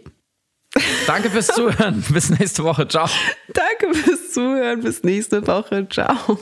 [1.06, 2.02] Danke fürs Zuhören.
[2.08, 2.88] Bis nächste Woche.
[2.88, 3.08] Ciao.
[3.52, 4.80] Danke fürs Zuhören.
[4.80, 5.86] Bis nächste Woche.
[5.88, 6.38] Ciao.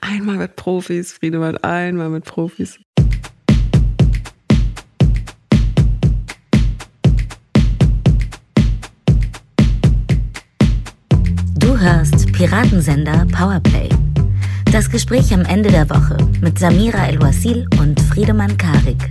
[0.00, 1.56] Einmal mit Profis, Friedemann.
[1.58, 2.78] Einmal mit Profis.
[11.58, 13.88] Du hörst Piratensender Powerplay.
[14.72, 19.10] Das Gespräch am Ende der Woche mit Samira El-Wasil und Friedemann Karik.